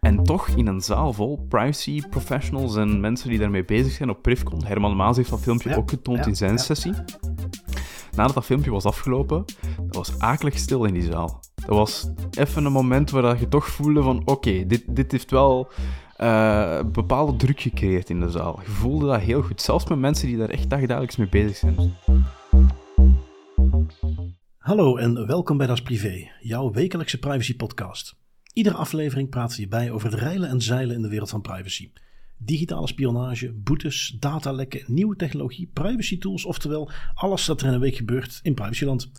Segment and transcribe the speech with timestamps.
[0.00, 4.22] En toch in een zaal vol privacy professionals en mensen die daarmee bezig zijn op
[4.22, 4.64] Privcon.
[4.64, 6.56] Herman Maas heeft dat filmpje Ja, ook getoond ja, in zijn ja.
[6.56, 6.92] sessie.
[8.16, 9.44] Nadat dat filmpje was afgelopen,
[9.86, 11.40] dat was akelig stil in die zaal.
[11.54, 15.70] Dat was even een moment waar je toch voelde van oké, dit, dit heeft wel
[16.16, 18.60] een bepaalde druk gecreëerd in de zaal.
[18.64, 21.94] Je voelde dat heel goed, zelfs met mensen die daar echt dagelijks mee bezig zijn.
[24.68, 28.16] Hallo en welkom bij Das Privé, jouw wekelijkse privacy podcast.
[28.52, 31.90] Iedere aflevering praten we hierbij over het reilen en zeilen in de wereld van privacy.
[32.36, 37.96] Digitale spionage, boetes, datalekken, nieuwe technologie, privacy tools, oftewel alles dat er in een week
[37.96, 39.10] gebeurt in privacyland.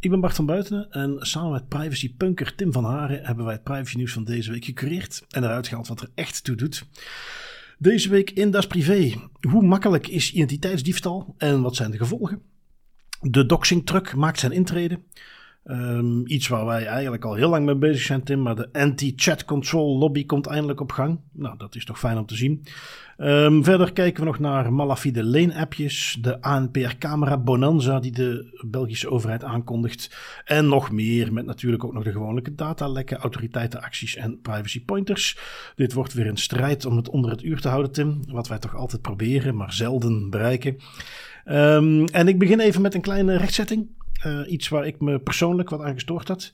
[0.00, 3.64] Ik ben Bart van Buitenen en samen met privacypunker Tim van Haren hebben wij het
[3.64, 6.84] privacy nieuws van deze week gecureerd en eruit gehaald wat er echt toe doet.
[7.78, 9.14] Deze week in Das Privé.
[9.48, 12.51] Hoe makkelijk is identiteitsdiefstal en wat zijn de gevolgen?
[13.22, 14.98] De doxing truck maakt zijn intrede.
[15.64, 18.42] Ehm, iets waar wij eigenlijk al heel lang mee bezig zijn, Tim.
[18.42, 21.18] Maar de anti-chat control lobby komt eindelijk op gang.
[21.32, 22.64] Nou, dat is toch fijn om te zien.
[23.16, 26.18] Ehm, verder kijken we nog naar malafide leen-appjes.
[26.20, 30.16] De ANPR-camera Bonanza die de Belgische overheid aankondigt.
[30.44, 35.38] En nog meer, met natuurlijk ook nog de gewone datalekken, autoriteitenacties en privacy pointers.
[35.76, 38.20] Dit wordt weer een strijd om het onder het uur te houden, Tim.
[38.28, 40.76] Wat wij toch altijd proberen, maar zelden bereiken.
[41.44, 43.88] Ehm, en ik begin even met een kleine rechtzetting.
[44.22, 46.52] Eh, iets waar ik me persoonlijk wat aan gestoord had.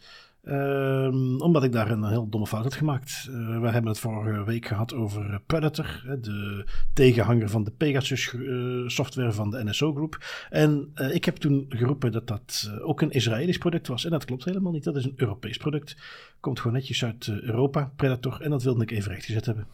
[0.48, 3.28] Ehm, omdat ik daar een heel domme fout had gemaakt.
[3.30, 8.34] Eh, we hebben het vorige week gehad over Predator, hè, de tegenhanger van de Pegasus
[8.34, 10.46] eh, software van de NSO Group.
[10.50, 14.04] En eh, ik heb toen geroepen dat dat eh, ook een Israëlisch product was.
[14.04, 14.84] En dat klopt helemaal niet.
[14.84, 15.96] Dat is een Europees product.
[16.40, 18.40] Komt gewoon netjes uit eh, Europa, Predator.
[18.40, 19.66] En dat wilde ik even rechtgezet hebben.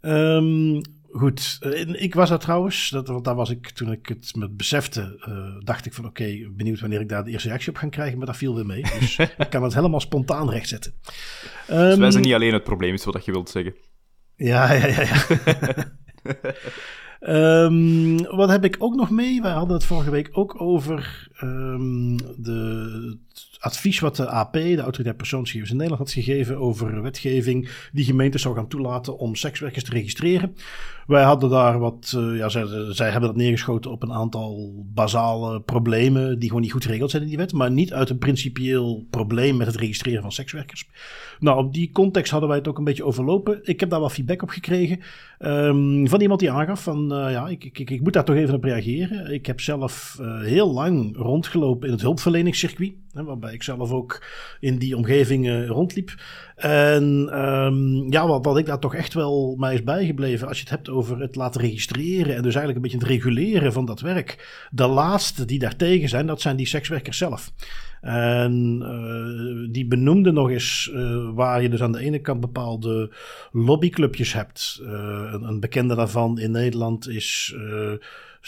[0.00, 0.80] Ehm,
[1.18, 1.58] goed,
[1.92, 5.64] ik was daar trouwens, dat, want daar was ik toen ik het me besefte, eh,
[5.64, 8.26] dacht ik van oké, benieuwd wanneer ik daar de eerste reactie op ga krijgen, maar
[8.26, 8.82] dat viel weer mee.
[9.00, 10.92] Dus ik kan het helemaal spontaan rechtzetten.
[11.02, 11.16] Dus
[11.66, 13.74] wij Ehm, zijn niet alleen het probleem, is wat je wilt zeggen.
[14.36, 15.02] ja, ja, ja.
[15.02, 15.24] ja.
[17.20, 19.40] Ehm, wat heb ik ook nog mee?
[19.42, 24.80] Wij hadden het vorige week ook over ehm, de, het advies wat de AP, de
[24.80, 29.84] Autoriteit Persoonsgegevens in Nederland, had gegeven over wetgeving die gemeentes zou gaan toelaten om sekswerkers
[29.84, 30.54] te registreren.
[31.06, 36.38] Wij hadden daar wat, eh, ja, zij, hebben dat neergeschoten op een aantal basale problemen
[36.38, 39.56] die gewoon niet goed geregeld zijn in die wet, maar niet uit een principieel probleem
[39.56, 40.88] met het registreren van sekswerkers.
[41.38, 43.58] Nou, op die context hadden wij het ook een beetje overlopen.
[43.62, 45.00] Ik heb daar wel feedback op gekregen
[45.38, 48.54] ehm, van iemand die aangaf van, eh, ja, ik, ik, ik moet daar toch even
[48.54, 49.32] op reageren.
[49.32, 52.94] Ik heb zelf eh, heel lang rondgelopen in het hulpverleningscircuit,
[53.24, 54.22] waarbij ik zelf ook
[54.60, 56.14] in die omgeving eh, rondliep.
[56.56, 60.62] En ehm, ja, wat, wat ik daar toch echt wel mij is bijgebleven, als je
[60.62, 64.00] het hebt over het laten registreren en dus eigenlijk een beetje het reguleren van dat
[64.00, 64.66] werk.
[64.70, 67.52] De laatste die daartegen zijn, dat zijn die sekswerkers zelf.
[68.00, 73.12] En eh, die benoemde nog eens eh, waar je dus aan de ene kant bepaalde
[73.52, 74.80] lobbyclubjes hebt.
[74.82, 77.54] Een, een bekende daarvan in Nederland is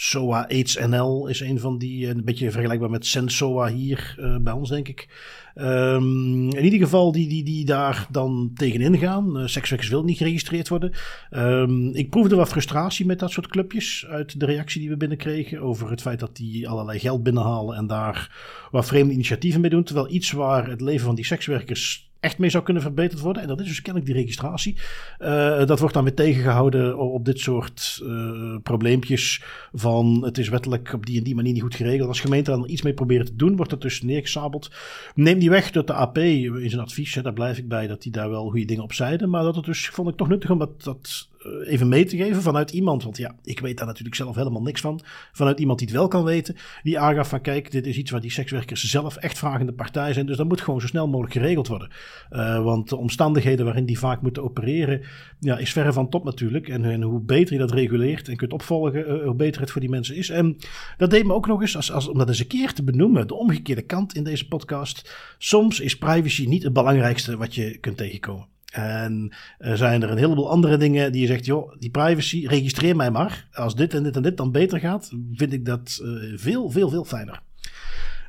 [0.01, 4.53] SOA AIDS NL, is een van die, een beetje vergelijkbaar met Sensoa hier eh, bij
[4.53, 5.07] ons, denk ik.
[5.55, 9.39] Ehm, in ieder geval die, die, die daar dan tegenin gaan.
[9.39, 10.91] Uh, sekswerkers willen niet geregistreerd worden.
[11.29, 15.59] Ehm, ik proefde wat frustratie met dat soort clubjes uit de reactie die we binnenkregen
[15.61, 18.37] over het feit dat die allerlei geld binnenhalen en daar
[18.71, 19.83] wat vreemde initiatieven mee doen.
[19.83, 23.41] Terwijl iets waar het leven van die sekswerkers echt mee zou kunnen verbeterd worden.
[23.41, 24.77] En dat is dus kennelijk die registratie.
[25.19, 29.43] Uh, dat wordt dan weer tegengehouden op dit soort uh, probleempjes
[29.73, 32.07] van het is wettelijk op die en die manier niet goed geregeld.
[32.07, 34.71] Als gemeenten dan iets mee proberen te doen, wordt dat dus neergesabeld.
[35.15, 38.11] Neem die weg dat de AP in zijn advies, daar blijf ik bij, dat die
[38.11, 39.29] daar wel goede dingen op zeiden.
[39.29, 41.28] Maar dat het dus, vond ik toch nuttig om dat, dat
[41.65, 43.03] even mee te geven vanuit iemand.
[43.03, 45.01] Want ja, ik weet daar natuurlijk zelf helemaal niks van.
[45.31, 46.55] Vanuit iemand die het wel kan weten.
[46.83, 50.25] Die aangaf van kijk, dit is iets waar die sekswerkers zelf echt vragende partij zijn.
[50.25, 51.89] Dus dat moet gewoon zo snel mogelijk geregeld worden.
[52.31, 55.01] Uh, want de omstandigheden waarin die vaak moeten opereren,
[55.39, 56.67] ja, is verre van top natuurlijk.
[56.67, 59.89] En, hoe beter je dat reguleert en kunt opvolgen, uh, hoe beter het voor die
[59.89, 60.29] mensen is.
[60.29, 60.57] En
[60.97, 63.27] dat deed me ook nog eens, als, als, om dat eens een keer te benoemen,
[63.27, 65.15] de omgekeerde kant in deze podcast.
[65.37, 68.47] Soms is privacy niet het belangrijkste wat je kunt tegenkomen.
[68.71, 72.95] En er zijn er een heleboel andere dingen die je zegt, joh, die privacy, registreer
[72.95, 73.47] mij maar.
[73.51, 76.89] Als dit en dit en dit dan beter gaat, vind ik dat uh, veel, veel,
[76.89, 77.41] veel fijner.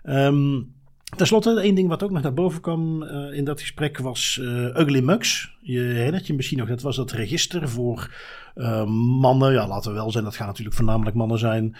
[0.04, 0.78] Um,
[1.16, 4.38] Ten slotte, één ding wat ook nog naar boven kwam uh, in dat gesprek was
[4.40, 5.56] uh, Ugly Mugs.
[5.60, 8.14] Je herinnert je misschien nog, dat was dat register voor
[8.56, 8.84] uh,
[9.20, 9.52] mannen.
[9.52, 11.76] Ja, laten we wel zijn, dat gaan natuurlijk voornamelijk mannen zijn.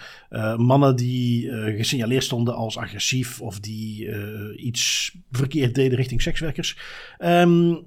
[0.57, 4.09] mannen die gesignaleerd stonden als agressief of die
[4.57, 6.77] iets verkeerd deden richting sekswerkers.
[7.19, 7.85] Um,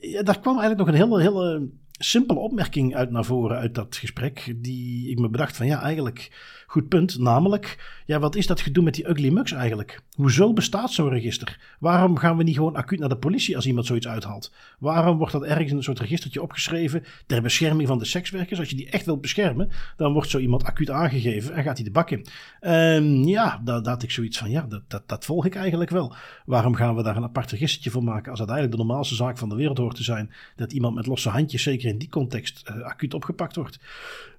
[0.00, 1.68] ja, daar kwam eigenlijk nog een hele, hele
[1.98, 4.54] simpele opmerking uit naar voren uit dat gesprek.
[4.56, 6.30] Die ik me bedacht van ja, eigenlijk
[6.68, 7.18] goed punt.
[7.18, 10.02] Namelijk, ja, wat is dat gedoe met die ugly mugs eigenlijk?
[10.14, 11.58] Hoezo bestaat zo'n register?
[11.78, 14.52] Waarom gaan we niet gewoon acuut naar de politie als iemand zoiets uithaalt?
[14.78, 18.58] Waarom wordt dat ergens in een soort registertje opgeschreven ter bescherming van de sekswerkers?
[18.58, 21.84] Als je die echt wilt beschermen, dan wordt zo iemand acuut aangegeven en gaat hij
[21.84, 22.26] de bak in.
[22.60, 26.14] Um, ja, daar had ik zoiets van, ja, dat, dat, dat volg ik eigenlijk wel.
[26.44, 29.38] Waarom gaan we daar een apart registertje voor maken als het eigenlijk de normaalste zaak
[29.38, 32.70] van de wereld hoort te zijn dat iemand met losse handjes, zeker in die context,
[32.70, 33.78] uh, acuut opgepakt wordt?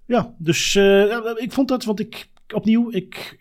[0.10, 1.04] Ja, dus uh,
[1.36, 3.40] ik vond dat, want ik, opnieuw, ik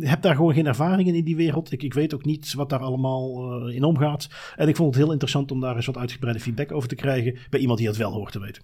[0.00, 1.72] heb daar gewoon geen ervaring in, die wereld.
[1.72, 4.28] Ik, ik weet ook niet wat daar allemaal uh, in omgaat.
[4.56, 7.38] En ik vond het heel interessant om daar eens wat uitgebreide feedback over te krijgen
[7.50, 8.62] bij iemand die het wel hoort te weten.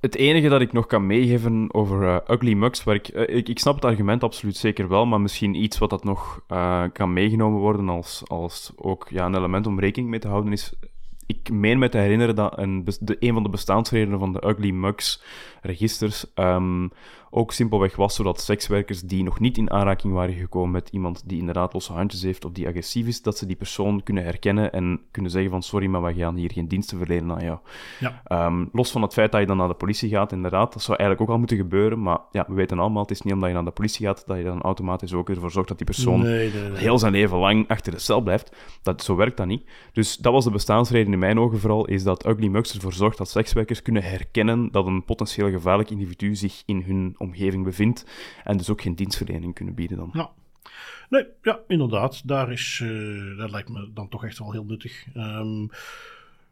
[0.00, 3.58] Het enige dat ik nog kan meegeven over uh, Ugly Mugs, waar ik, ik, ik,
[3.58, 6.40] snap het argument absoluut zeker wel, maar misschien iets wat dat nog
[6.92, 10.72] kan meegenomen worden als, als ook ja, een element om rekening mee te houden, is
[11.28, 14.70] ik meen me te herinneren dat een, de, een van de bestaansredenen van de Ugly
[14.70, 15.22] Mugs
[15.62, 16.90] registers um,
[17.30, 21.38] ook simpelweg was zodat sekswerkers die nog niet in aanraking waren gekomen met iemand die
[21.38, 25.00] inderdaad losse handjes heeft of die agressief is, dat ze die persoon kunnen herkennen en
[25.10, 27.58] kunnen zeggen van sorry, maar we gaan hier geen diensten verlenen aan jou.
[28.00, 28.46] Ja.
[28.46, 30.98] Um, los van het feit dat je dan naar de politie gaat, inderdaad, dat zou
[30.98, 33.54] eigenlijk ook al moeten gebeuren, maar ja, we weten allemaal, het is niet omdat je
[33.54, 36.52] naar de politie gaat dat je dan automatisch ook ervoor zorgt dat die persoon nee,
[36.52, 36.78] nee, nee.
[36.78, 38.56] heel zijn leven lang achter de cel blijft.
[38.82, 39.70] Dat, zo werkt dat niet.
[39.92, 43.28] Dus dat was de bestaansreden mijn ogen vooral, is dat Ugly Mugs ervoor zorgt dat
[43.28, 48.06] sekswerkers kunnen herkennen dat een potentieel gevaarlijk individu zich in hun omgeving bevindt
[48.44, 50.10] en dus ook geen dienstverlening kunnen bieden dan.
[50.12, 50.30] Ja.
[51.08, 52.28] Nee, ja, inderdaad.
[52.28, 55.06] Daar is, uh, dat lijkt me dan toch echt wel heel nuttig.
[55.16, 55.68] Um,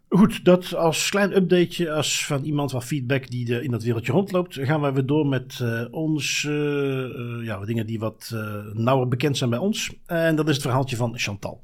[0.08, 4.58] goed, dat als klein updateje als van iemand wat feedback die in dat wereldje rondloopt,
[4.60, 8.30] gaan wij weer door met uh, ons, uh, ja, dingen die wat
[8.72, 9.92] nauwer bekend zijn bij ons.
[10.06, 11.62] En dat is het verhaaltje van Chantal.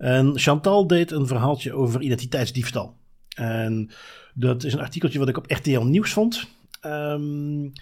[0.00, 2.96] En Chantal deed een verhaaltje over identiteitsdiefstal.
[3.36, 3.90] En
[4.34, 6.48] dat is een artikeltje wat ik op RTL Nieuws vond.
[6.86, 7.72] Um,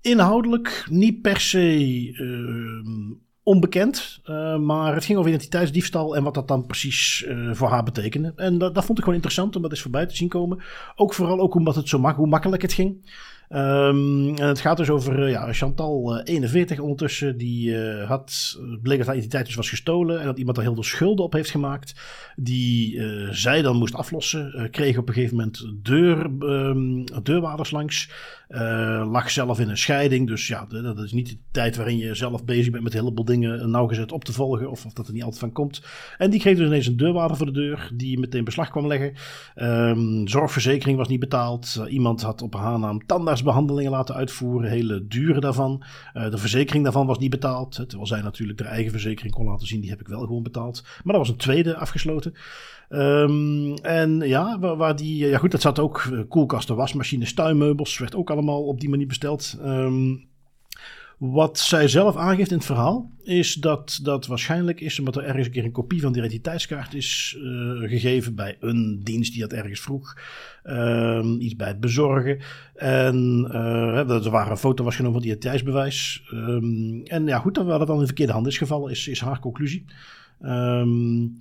[0.00, 1.78] inhoudelijk niet per se
[2.12, 4.20] uh, onbekend.
[4.24, 8.32] Uh, maar het ging over identiteitsdiefstal en wat dat dan precies uh, voor haar betekende.
[8.36, 10.62] En dat, dat, vond ik gewoon interessant om dat eens voorbij te zien komen.
[10.96, 13.10] Ook vooral ook omdat het zo hoe makkelijk het ging.
[13.50, 17.36] Um, en het gaat dus over uh, ja, Chantal, uh, 41 ondertussen.
[17.36, 20.20] Die uh, had, bleek dat haar identiteit dus was gestolen.
[20.20, 21.94] En dat iemand er heel veel schulden op heeft gemaakt.
[22.36, 23.00] Die
[23.30, 24.68] zij dan moest aflossen.
[24.70, 28.10] kreeg op een gegeven moment deur, um, deurwaarders langs.
[29.10, 30.26] lag zelf in een scheiding.
[30.26, 33.24] Dus ja, dat is niet de tijd waarin je zelf bezig bent met een heleboel
[33.24, 34.70] dingen nauwgezet op te volgen.
[34.70, 35.82] Of, of dat er niet altijd van komt.
[36.18, 37.90] En die kreeg dus ineens een deurwaarder voor de deur.
[37.94, 39.12] Die meteen beslag kwam leggen.
[39.56, 41.84] Um, zorgverzekering was niet betaald.
[41.88, 45.82] iemand had op haar naam tandarts behandelingen laten uitvoeren, hele dure daarvan.
[46.14, 47.72] Uh, de verzekering daarvan was niet betaald.
[47.72, 50.84] Terwijl zij natuurlijk haar eigen verzekering kon laten zien, die heb ik wel gewoon betaald.
[51.04, 52.34] Maar er was een tweede afgesloten.
[52.88, 58.14] Um, en ja, waar, die, ja goed, dat zat ook uh, koelkasten, wasmachines, tuinmeubels, werd
[58.14, 59.58] ook allemaal op die manier besteld.
[59.64, 60.28] Um,
[61.18, 65.46] wat zij zelf aangeeft in het verhaal is dat dat waarschijnlijk is omdat er ergens
[65.46, 69.52] een keer een kopie van de identiteitskaart is uh, gegeven bij een dienst die dat
[69.52, 70.16] ergens vroeg.
[70.64, 72.38] Um, iets bij het bezorgen.
[72.74, 76.22] En uh, er waren een foto was genomen van het identiteitsbewijs.
[76.32, 79.40] Um, en ja, goed, dat dat dan in verkeerde hand is gevallen, is, is haar
[79.40, 79.84] conclusie.
[80.42, 81.36] Um,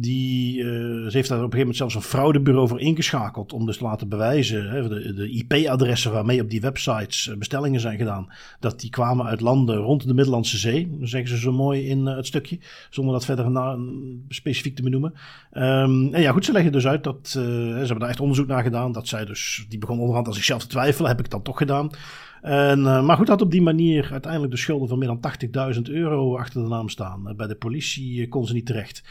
[0.00, 0.64] die, uh,
[1.06, 3.52] ze heeft daar op een gegeven moment zelfs een fraudebureau voor ingeschakeld.
[3.52, 7.98] Om dus te laten bewijzen, hè, de, de IP-adressen waarmee op die websites bestellingen zijn
[7.98, 8.32] gedaan.
[8.60, 10.96] Dat die kwamen uit landen rond de Middellandse Zee.
[10.98, 12.58] Dat zeggen ze zo mooi in uh, het stukje.
[12.90, 13.78] Zonder dat verder na,
[14.28, 15.12] specifiek te benoemen.
[15.52, 17.34] Um, en ja, goed, ze leggen dus uit dat.
[17.38, 18.92] Uh, ze hebben daar echt onderzoek naar gedaan.
[18.92, 19.66] Dat zij dus.
[19.68, 21.08] Die begon onderhand aan zichzelf te twijfelen.
[21.08, 21.90] Heb ik het dan toch gedaan?
[22.42, 25.80] En, uh, maar goed, had op die manier uiteindelijk de schulden van meer dan 80.000
[25.82, 27.34] euro achter de naam staan.
[27.36, 29.02] bij de politie kon ze niet terecht.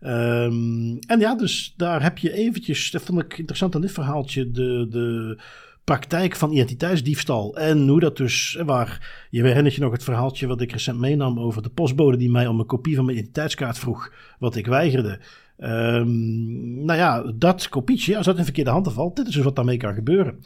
[0.00, 4.50] Um, en ja, dus daar heb je eventjes, dat vond ik interessant aan dit verhaaltje,
[4.50, 5.38] de, de
[5.84, 7.56] praktijk van identiteitsdiefstal.
[7.56, 11.40] En hoe dat dus, waar, je herinnert je nog het verhaaltje wat ik recent meenam
[11.40, 15.20] over de postbode die mij om een kopie van mijn identiteitskaart vroeg, wat ik weigerde.
[15.58, 19.56] Um, nou ja, dat kopietje, als dat in verkeerde handen valt, dit is dus wat
[19.56, 20.40] daarmee kan gebeuren.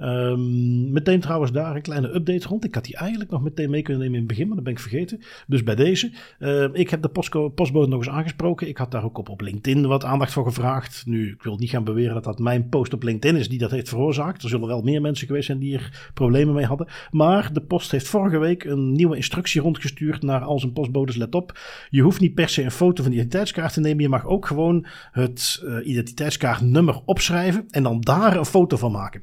[0.00, 2.64] Um, meteen trouwens daar een kleine update rond.
[2.64, 4.72] Ik had die eigenlijk nog meteen mee kunnen nemen in het begin, maar dat ben
[4.72, 5.20] ik vergeten.
[5.46, 6.12] Dus bij deze.
[6.38, 7.08] Uh, ik heb de
[7.54, 8.68] postbode nog eens aangesproken.
[8.68, 11.02] Ik had daar ook op, LinkedIn wat aandacht voor gevraagd.
[11.06, 13.70] Nu, ik wil niet gaan beweren dat dat mijn post op LinkedIn is die dat
[13.70, 14.42] heeft veroorzaakt.
[14.42, 16.88] Er zullen wel meer mensen geweest zijn die er problemen mee hadden.
[17.10, 21.16] Maar de post heeft vorige week een nieuwe instructie rondgestuurd naar al zijn postbodes.
[21.16, 21.58] Let op,
[21.90, 24.02] je hoeft niet per se een foto van de identiteitskaart te nemen.
[24.02, 29.22] Je mag ook gewoon het uh, identiteitskaartnummer opschrijven en dan daar een foto van maken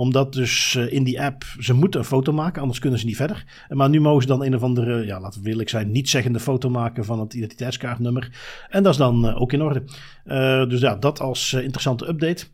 [0.00, 3.16] omdat dus uh, in die app, ze moeten een foto maken, anders kunnen ze niet
[3.16, 3.66] verder.
[3.68, 6.40] Maar nu mogen ze dan een of andere, ja, laten we eerlijk zijn, niet zeggende
[6.40, 8.30] foto maken van het identiteitskaartnummer.
[8.68, 9.82] En dat is dan uh, ook in orde.
[10.26, 12.46] Uh, dus ja, dat als interessante update.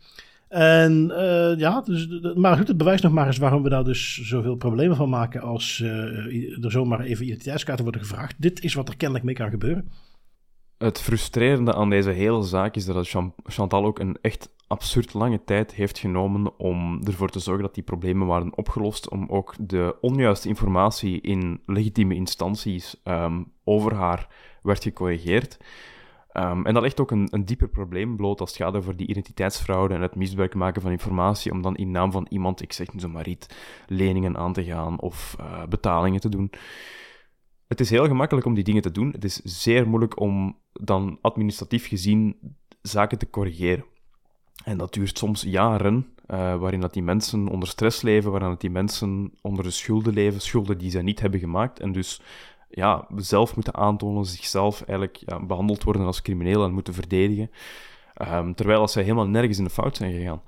[0.48, 1.12] En
[1.58, 4.96] ja, dus, maar goed, het bewijst nog maar eens waarom we daar dus zoveel problemen
[4.96, 8.34] van maken als er zomaar even identiteitskaarten worden gevraagd.
[8.38, 9.90] Dit is wat er kennelijk mee kan gebeuren.
[10.78, 15.74] Het frustrerende aan deze hele zaak is dat Chantal ook een echt absurd lange tijd
[15.74, 20.48] heeft genomen om ervoor te zorgen dat die problemen waren opgelost, om ook de onjuiste
[20.48, 24.28] informatie in legitieme instanties um, over haar
[24.62, 25.58] werd gecorrigeerd.
[26.32, 29.06] Um, en dat legt ook een, een dieper probleem bloot als het gaat over die
[29.06, 32.92] identiteitsfraude en het misbruik maken van informatie om dan in naam van iemand, ik zeg
[32.92, 33.46] nu zomaar iets,
[33.86, 36.50] leningen aan te gaan of uh, betalingen te doen.
[37.66, 39.10] Het is heel gemakkelijk om die dingen te doen.
[39.10, 42.36] Het is zeer moeilijk om dan administratief gezien
[42.82, 43.84] zaken te corrigeren.
[44.64, 48.60] En dat duurt soms jaren, uh, waarin dat die mensen onder stress leven, waarin dat
[48.60, 52.20] die mensen onder de schulden leven, schulden die ze niet hebben gemaakt, en dus
[52.68, 57.50] ja, zelf moeten aantonen, zichzelf eigenlijk ja, behandeld worden als crimineel en moeten verdedigen.
[58.22, 60.42] Um, terwijl als zij helemaal nergens in de fout zijn gegaan.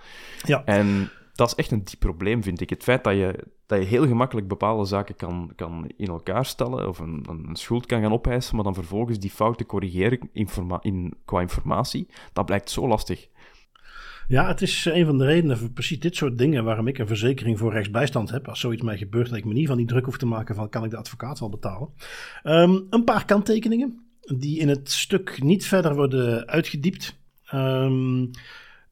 [0.45, 0.65] Ja.
[0.65, 2.71] En dat is echt een diep probleem, vind ik.
[2.71, 6.88] Het feit dat je, dat je heel gemakkelijk bepaalde zaken kan, kan in elkaar stellen
[6.88, 11.15] of een, een schuld kan gaan opeisen, maar dan vervolgens die fouten corrigeren informa in,
[11.25, 13.29] qua informatie, dat blijkt zo lastig.
[14.28, 17.06] Ja, het is een van de redenen voor precies dit soort dingen waarom ik een
[17.06, 18.49] verzekering voor rechtsbijstand heb.
[18.49, 20.68] Als zoiets mij gebeurt, dat ik me niet van die druk hoef te maken van
[20.68, 21.88] kan ik de advocaat wel betalen.
[22.44, 27.18] Um, een paar kanttekeningen die in het stuk niet verder worden uitgediept.
[27.54, 28.30] Um,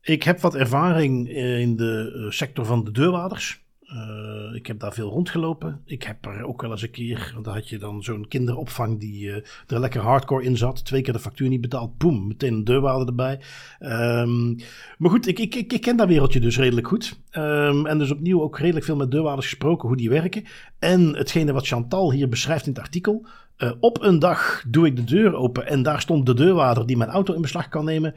[0.01, 3.65] ik heb wat ervaring in de eh, sector van de deurwaarders.
[3.93, 5.81] Uh, ik heb daar veel rondgelopen.
[5.85, 9.01] Ik heb er ook wel eens een keer, want dan had je dan zo'n kinderopvang
[9.01, 9.35] die uh,
[9.67, 10.85] er lekker hardcore in zat.
[10.85, 13.41] Twee keer de factuur niet betaald, boem, meteen een deurwaarder erbij.
[13.81, 14.57] Um,
[14.99, 17.21] maar goed, ik, ik, ik, ken dat wereldje dus redelijk goed.
[17.33, 20.45] Um, en dus opnieuw ook redelijk veel met deurwaarders gesproken, hoe die werken.
[20.79, 23.27] En hetgene wat Chantal hier beschrijft in het artikel.
[23.59, 26.97] Uh, op een dag doe ik de deur open en daar stond de deurwaarder die
[26.97, 28.15] mijn auto in beslag kan nemen.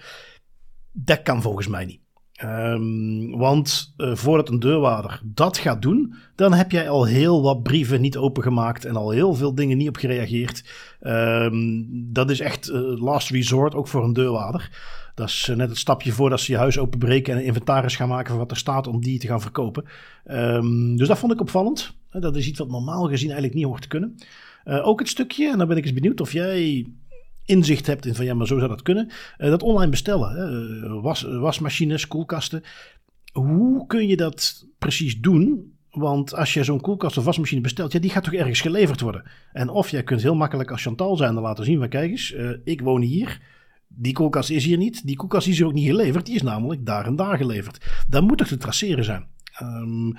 [0.91, 2.09] Dat kan volgens mij niet.
[2.43, 7.63] Um, want uh, voordat een deurwaarder dat gaat doen, dan heb jij al heel wat
[7.63, 10.63] brieven niet opengemaakt en al heel veel dingen niet op gereageerd.
[11.01, 14.69] Um, dat is echt uh, last resort, ook voor een deurwaarder.
[15.15, 18.10] Dat is uh, net het stapje voordat ze je huis openbreken en een inventaris gaan
[18.10, 19.86] maken van wat er staat om die te gaan verkopen.
[20.31, 21.93] Um, dus dat vond ik opvallend.
[22.12, 24.15] Dat is iets wat normaal gezien eigenlijk niet hoort te kunnen.
[24.63, 26.88] ook het stukje, en dan ben ik eens benieuwd of jij
[27.50, 29.10] inzicht hebt in van ja, maar zo zou dat kunnen.
[29.38, 31.01] Uh, dat online bestellen, hè?
[31.01, 32.63] Was, wasmachines, koelkasten.
[33.32, 35.74] Hoe kun je dat precies doen?
[35.89, 39.24] Want als je zo'n koelkast of wasmachine bestelt, ja, die gaat toch ergens geleverd worden.
[39.51, 42.34] En of jij kunt heel makkelijk als Chantal zijn en laten zien van kijk eens,
[42.34, 43.41] uh, ik woon hier.
[43.88, 45.06] Die koelkast is hier niet.
[45.06, 46.25] Die koelkast is hier ook niet geleverd.
[46.25, 47.86] Die is namelijk daar en daar geleverd.
[48.08, 49.25] Dan moet toch te traceren zijn.
[49.62, 50.18] Um,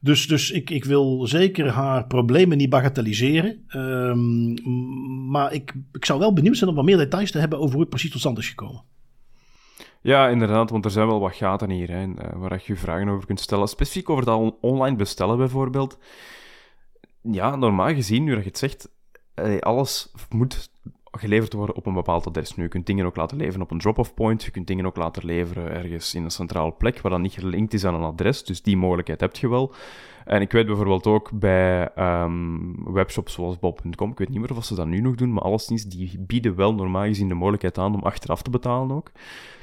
[0.00, 3.64] dus, dus ik, ik wil zeker haar problemen niet bagatelliseren.
[3.76, 4.54] Um,
[5.30, 7.80] maar ik, ik zou wel benieuwd zijn om wat meer details te hebben over hoe
[7.80, 8.82] het precies tot stand is gekomen.
[10.02, 13.26] Ja, inderdaad, want er zijn wel wat gaten hier hè, eh, waar je vragen over
[13.26, 13.68] kunt stellen.
[13.68, 15.98] Specifiek over dat online bestellen bijvoorbeeld.
[17.22, 18.88] Ja, normaal gezien, nu dat je het zegt,
[19.60, 20.69] alles moet
[21.10, 22.56] geleverd worden op een bepaald adres.
[22.56, 24.42] Nu, je kunt dingen ook laten leveren op een drop-off point.
[24.42, 27.74] Je kunt dingen ook laten leveren ergens in een centrale plek waar dan niet gelinkt
[27.74, 28.44] is aan een adres.
[28.44, 29.74] Dus die mogelijkheid heb je wel.
[30.24, 34.64] En ik weet bijvoorbeeld ook bij um, webshops zoals bob.com, ik weet niet meer of
[34.64, 37.94] ze dat nu nog doen, maar alleszins, die bieden wel normaal gezien de mogelijkheid aan
[37.94, 39.10] om achteraf te betalen ook.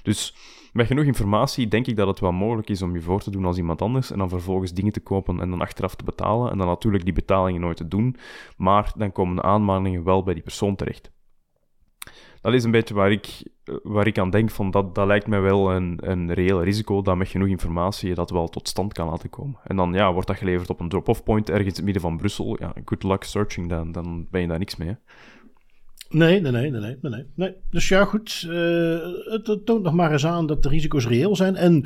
[0.04, 0.36] Dus
[0.74, 3.46] met genoeg informatie denk ik dat het wel mogelijk is om je voor te doen
[3.46, 6.58] als iemand anders en dan vervolgens dingen te kopen en dan achteraf te betalen en
[6.58, 8.16] dan natuurlijk die betalingen nooit te doen,
[8.58, 11.12] maar dan komen de aanmaningen wel bij die persoon terecht
[12.52, 13.44] dat is een beetje waar ik,
[13.84, 17.18] waar ik aan denk, van dat, dat lijkt mij wel een, een reëel risico, dat
[17.18, 19.60] met genoeg informatie je dat wel tot stand kan laten komen.
[19.64, 22.18] En dan ja, wordt dat geleverd op een drop-off point ergens in het midden van
[22.18, 22.58] Brussel.
[22.60, 24.96] Ja, good luck searching, dan, dan ben je daar niks mee.
[26.10, 27.56] Nee, nee, nee, nee, nee, nee.
[27.70, 28.42] Dus ja, goed.
[28.42, 31.56] Het, het, toont nog maar eens aan dat de risico's reëel zijn.
[31.56, 31.86] En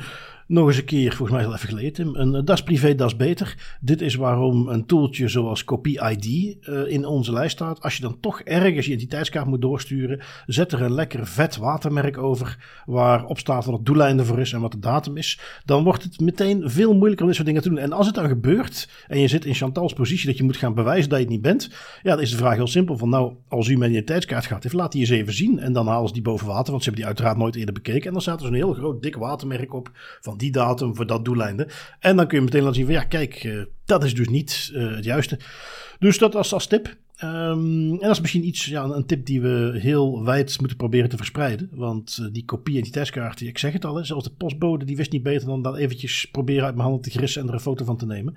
[0.52, 3.76] nog eens een keer, volgens mij al even geleden, een eh, das privé, das beter.
[3.80, 7.82] Dit is waarom een tooltje zoals Copy ID uh, in onze lijst staat.
[7.82, 12.18] Als je dan toch ergens je identiteitskaart moet doorsturen, zet er een lekker vet watermerk
[12.18, 15.40] over waarop staat wat het doeleinde voor is en wat de datum is.
[15.64, 17.78] Dan wordt het meteen veel moeilijker om dit soort dingen te doen.
[17.78, 20.74] En als het dan gebeurt en je zit in Chantal's positie dat je moet gaan
[20.74, 21.70] bewijzen dat je het niet bent,
[22.02, 24.74] ja, dan is de vraag heel simpel van nou, als u mijn identiteitskaart gaat heeft,
[24.74, 25.58] laat die eens even zien.
[25.58, 28.06] En dan halen ze die boven water, want ze hebben die uiteraard nooit eerder bekeken.
[28.06, 29.90] En dan staat er zo'n heel groot dik watermerk op
[30.20, 31.68] van die datum voor dat doeleinde.
[32.00, 34.70] En dan kun je meteen laten zien van ja, kijk, uh, dat is dus niet
[34.74, 35.38] uh, het juiste.
[35.98, 36.96] Dus dat als, als tip.
[37.24, 41.08] Um, en dat is misschien iets, ja, een tip die we heel wijd moeten proberen
[41.08, 41.68] te verspreiden.
[41.72, 44.84] Want uh, die kopie en die testkaart, ik zeg het al, hè, zelfs de postbode
[44.84, 47.54] die wist niet beter dan dat eventjes proberen uit mijn handen te grissen en er
[47.54, 48.36] een foto van te nemen.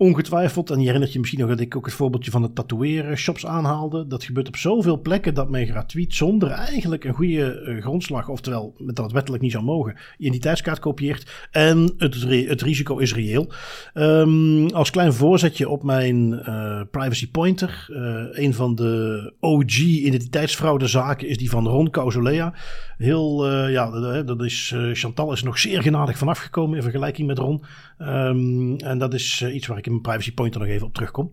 [0.00, 3.16] Ongetwijfeld, en je herinnert je misschien nog dat ik ook het voorbeeldje van de tatoeëren
[3.16, 4.06] shops aanhaalde.
[4.06, 8.74] Dat gebeurt op zoveel plekken dat men gratuit, zonder eigenlijk een goede uh, grondslag, oftewel
[8.78, 11.48] met dat het wettelijk niet zou mogen, identiteitskaart kopieert.
[11.50, 13.52] En het, het risico is reëel.
[13.94, 17.86] Um, als klein voorzetje op mijn uh, privacy pointer.
[17.90, 22.54] Uh, een van de OG identiteitsfraudezaken is die van Ron Causolea.
[22.98, 27.62] Heel, ja, dat is, Chantal is nog zeer genadig vanaf gekomen in vergelijking met Ron.
[27.98, 31.30] Um, en dat is iets waar ik in mijn privacy pointer nog even op terugkom.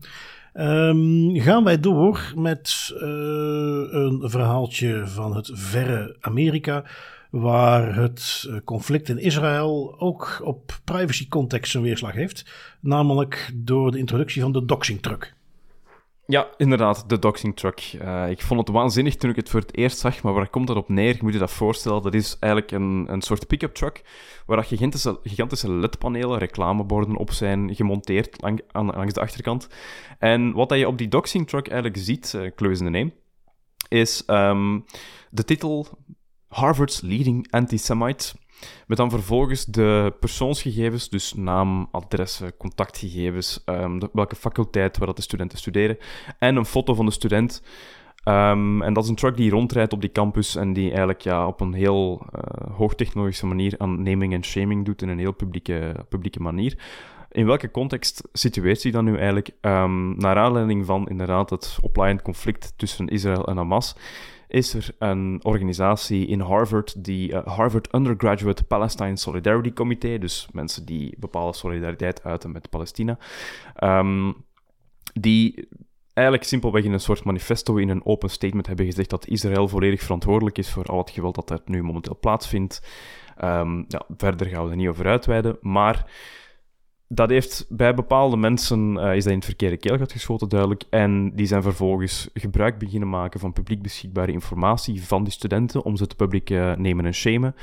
[0.54, 3.00] Um, gaan wij door met uh,
[3.90, 6.84] een verhaaltje van het verre Amerika,
[7.30, 12.46] waar het eh, conflict in Israël ook op privacy context zijn weerslag heeft,
[12.80, 15.35] namelijk door de introductie van de doxing truck.
[16.28, 17.98] Ja, inderdaad, de doxing truck.
[18.02, 20.68] Uh, ik vond het waanzinnig toen ik het voor het eerst zag, maar waar komt
[20.68, 21.16] dat op neer?
[21.16, 24.02] Je moet je dat voorstellen, dat is eigenlijk een, een soort pick-up truck,
[24.46, 28.42] waar gigantische, gigantische ledpanelen, reclameborden op zijn gemonteerd
[28.72, 29.68] langs de achterkant.
[30.20, 33.14] En wat dat je op die doxing truck eigenlijk ziet, uh, close in the name,
[33.90, 34.26] is
[35.30, 35.88] de titel
[36.48, 38.34] Harvard's Leading Anti-Semite.
[38.88, 45.22] Met dan vervolgens de persoonsgegevens, dus naam, adressen, contactgegevens, um, welke faculteit waar dat de
[45.22, 45.98] studenten studeren,
[46.40, 47.64] en een foto van de student.
[48.28, 51.48] Um, en dat is een truck die rondrijdt op die campus en die eigenlijk ja,
[51.48, 56.06] op een heel uh, hoogtechnologische manier aan naming en shaming doet in een heel publieke,
[56.10, 56.78] publieke manier.
[57.32, 59.50] In welke context situeert zich dan nu eigenlijk?
[59.62, 63.96] Um, naar aanleiding van inderdaad het oplaaiend conflict tussen Israël en Hamas
[64.48, 70.86] is er een organisatie in Harvard, die uh, Harvard Undergraduate Palestine Solidarity Committee, dus mensen
[70.86, 73.18] die bepaalde solidariteit uiten met Palestina,
[73.84, 74.36] um,
[75.14, 75.68] die
[76.14, 80.02] eigenlijk simpelweg in een soort manifesto, in een open statement hebben gezegd dat Israël volledig
[80.02, 82.82] verantwoordelijk is voor al het geweld dat er nu momenteel plaatsvindt.
[83.44, 86.12] Um, ja, verder gaan we er niet over uitweiden, maar
[87.08, 90.84] dat heeft bij bepaalde mensen uh, is dat in het verkeerde keelgat geschoten, duidelijk.
[90.90, 95.96] En die zijn vervolgens gebruik beginnen maken van publiek beschikbare informatie van die studenten om
[95.96, 97.56] ze te publiek nemen en shamen.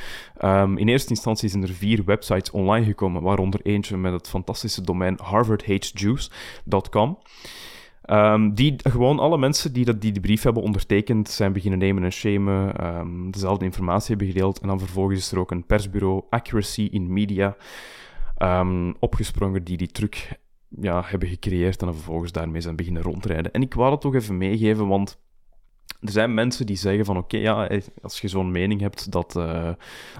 [0.45, 4.83] Um, in eerste instantie zijn er vier websites online gekomen, waaronder eentje met het fantastische
[4.83, 7.19] domein harvardhatesjuice.com.
[8.11, 11.79] Um, ehm, die gewoon alle mensen die, dat, die de brief hebben ondertekend zijn beginnen
[11.79, 14.61] nemen en shamen, um, dezelfde informatie hebben gedeeld.
[14.61, 17.57] En dan vervolgens is er ook een persbureau, Accuracy in Media,
[18.43, 23.53] um, opgesprongen die die truc ja, hebben gecreëerd en vervolgens daarmee zijn beginnen rondrijden.
[23.53, 25.21] En ik wou dat toch even meegeven, want
[26.03, 29.35] er zijn mensen die zeggen van oké, ja, eh, als je zo'n mening hebt, dat
[29.37, 29.71] uh,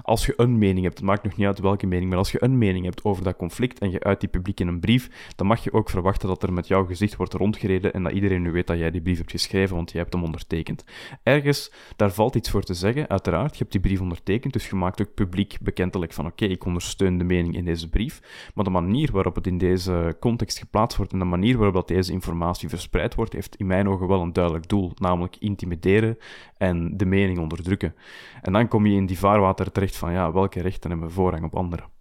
[0.01, 2.43] als je een mening hebt, het maakt nog niet uit welke mening, maar als je
[2.43, 5.47] een mening hebt over dat conflict en je uit die publiek in een brief, dan
[5.47, 8.51] mag je ook verwachten dat er met jouw gezicht wordt rondgereden en dat iedereen nu
[8.51, 10.83] weet dat jij die brief hebt geschreven, want jij hebt hem ondertekend.
[11.23, 14.75] Ergens, daar valt iets voor te zeggen, uiteraard, je hebt die brief ondertekend, dus je
[14.75, 18.71] maakt ook publiek bekendelijk van oké, ik ondersteun de mening in deze brief, maar de
[18.71, 22.69] manier waarop het in deze context geplaatst wordt en de manier waarop dat deze informatie
[22.69, 25.35] verspreid wordt, heeft in mijn ogen wel een duidelijk doel, namelijk
[25.73, 26.23] intimiteit
[26.57, 27.95] en de mening onderdrukken.
[28.41, 31.55] En dan kom je in die vaarwater terecht van ja, welke rechten hebben voorrang op
[31.55, 31.91] anderen.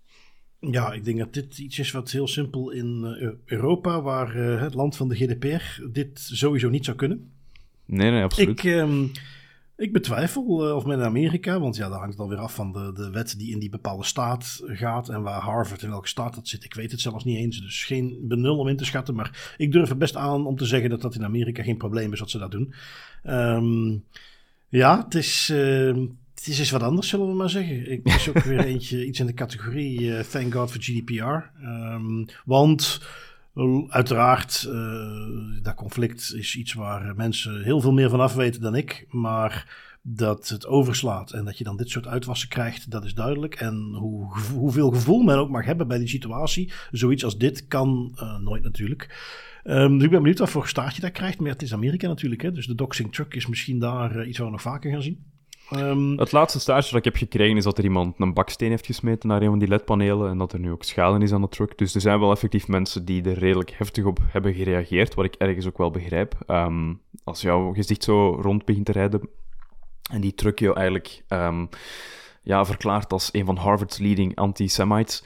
[0.71, 4.61] Ja, ik denk dat dit iets is wat heel simpel in uh, Europa, waar uh,
[4.61, 7.31] het land van de GDPR, dit sowieso niet zou kunnen.
[7.87, 8.65] Nee, nee, absoluut.
[8.65, 9.11] Ik, um,
[9.83, 12.73] ik betwijfel uh, of men in Amerika, want ja, dat hangt dan weer af van
[12.73, 16.35] de, de wet die in die bepaalde staat gaat en waar Harvard in welke staat
[16.35, 16.65] dat zit.
[16.65, 19.15] Ik weet het zelfs niet eens, dus geen benul om in te schatten.
[19.15, 22.13] Maar ik durf er best aan om te zeggen dat dat in Amerika geen probleem
[22.13, 22.75] is dat ze dat doen.
[23.25, 24.05] Um,
[24.69, 25.97] ja, het is, uh,
[26.35, 27.91] het is wat anders, zullen we maar zeggen.
[27.91, 31.65] Ik is ook weer eentje, iets in de categorie uh, Thank God for GDPR.
[31.65, 33.01] Um, want
[33.89, 38.75] Uiteraard, uh, dat conflict is iets waar mensen heel veel meer van af weten dan
[38.75, 39.07] ik.
[39.09, 43.55] Maar dat het overslaat en dat je dan dit soort uitwassen krijgt, dat is duidelijk.
[43.55, 48.13] En hoe, hoeveel gevoel men ook mag hebben bij die situatie, zoiets als dit kan
[48.15, 49.31] uh, nooit natuurlijk.
[49.65, 51.41] Um, dus ik ben benieuwd wat voor staartje dat krijgt.
[51.41, 52.53] Maar het is Amerika natuurlijk, hè?
[52.53, 55.25] dus de doxing truck is misschien daar uh, iets waar we nog vaker gaan zien.
[55.77, 58.87] Um, het laatste stage dat ik heb gekregen is dat er iemand een baksteen heeft
[58.87, 61.49] gesmeten naar een van die ledpanelen en dat er nu ook schade is aan de
[61.49, 61.79] truck.
[61.79, 65.35] Dus er zijn wel effectief mensen die er redelijk heftig op hebben gereageerd, wat ik
[65.35, 66.35] ergens ook wel begrijp.
[66.47, 69.29] Um, als jouw gezicht zo rond begint te rijden
[70.11, 71.69] en die truck je eigenlijk um,
[72.43, 75.25] ja, verklaart als een van Harvard's leading anti-Semites,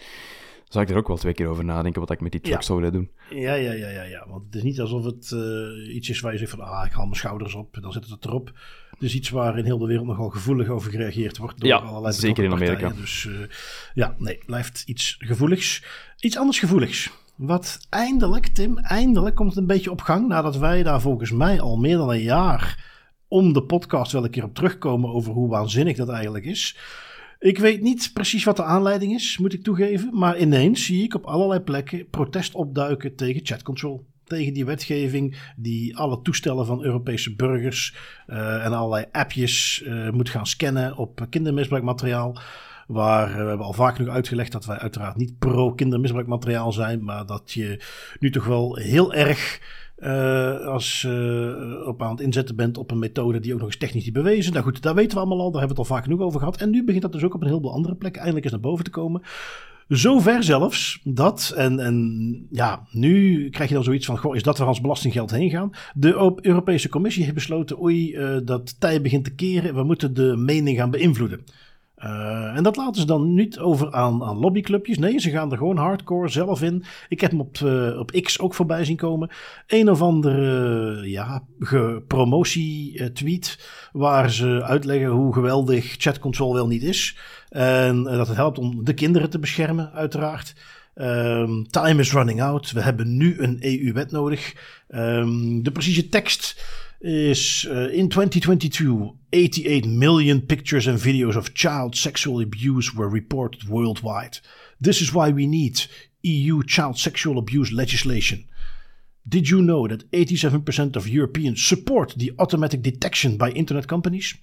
[0.69, 2.79] zou ik er ook wel twee keer over nadenken wat ik met die truck zou
[2.79, 3.11] willen doen.
[3.31, 4.27] Ja, ja, ja, ja, ja.
[4.29, 6.93] Want het is niet alsof het uh, iets is waar je zegt van, ah, ik
[6.93, 8.53] haal mijn schouders op en dan zit het erop.
[8.99, 11.61] Dus iets waar in heel de wereld nogal gevoelig over gereageerd wordt.
[11.61, 12.89] Door ja, allerlei zeker in Amerika.
[12.89, 13.39] Dus uh,
[13.95, 15.85] ja, nee, blijft iets gevoeligs.
[16.21, 17.11] Iets anders gevoeligs.
[17.35, 20.29] Wat eindelijk, Tim, eindelijk komt het een beetje op gang.
[20.29, 22.85] Nadat wij daar volgens mij al meer dan een jaar
[23.29, 26.77] om de podcast wel een keer op terugkomen over hoe waanzinnig dat eigenlijk is
[27.39, 30.11] Ik weet niet precies wat de aanleiding is, moet ik toegeven.
[30.13, 34.07] Maar ineens zie ik op allerlei plekken protest opduiken tegen chat control.
[34.27, 40.29] Tegen die wetgeving die alle toestellen van Europese burgers uh, en allerlei appjes uh, moet
[40.29, 42.39] gaan scannen op kindermisbruikmateriaal.
[42.87, 47.05] Waar uh, we hebben al vaak nog uitgelegd dat wij uiteraard niet pro-kindermisbruikmateriaal zijn.
[47.05, 47.85] Maar dat je
[48.19, 49.61] nu toch wel heel erg
[50.67, 51.05] als
[51.85, 54.53] op aan het inzetten bent op een methode die ook nog eens technisch niet bewezen.
[54.53, 55.51] Nou goed, daar weten we allemaal al.
[55.51, 56.57] Daar hebben we het al vaak genoeg over gehad.
[56.57, 58.85] En nu begint dat dus ook op een heleboel andere plekken eindelijk eens naar boven
[58.85, 59.23] te komen.
[59.89, 64.59] Zover zelfs dat, en, en ja, nu krijg je dan zoiets van: goh, is dat
[64.59, 65.71] waar ons belastinggeld heen gaan?
[65.95, 69.75] De Europese Commissie heeft besloten: oei, uh, dat tij begint te keren.
[69.75, 71.45] We moeten de mening gaan beïnvloeden.
[71.99, 74.99] Uh, en dat laten ze dan niet over aan, aan lobbyclubjes.
[74.99, 76.85] Nee, ze gaan er gewoon hardcore zelf in.
[77.09, 79.31] Ik heb hem op, uh, op X ook voorbij zien komen.
[79.67, 81.43] Een of andere uh, ja,
[82.07, 83.69] promotie-tweet.
[83.93, 87.19] waar ze uitleggen hoe geweldig chatcontrol wel niet is.
[87.49, 90.55] En dat het helpt om de kinderen te beschermen, uiteraard.
[90.95, 92.73] Um, time is running out.
[92.73, 94.55] We hebben nu een EU-wet nodig.
[94.89, 96.65] Um, de precieze tekst
[97.01, 103.67] is uh, in 2022 88 million pictures and videos of child sexual abuse were reported
[103.67, 104.41] worldwide.
[104.81, 105.89] This is why we need
[106.21, 108.49] EU child sexual abuse legislation.
[109.23, 114.35] Did you know that 87% of Europeans support the automatic detection by internet companies?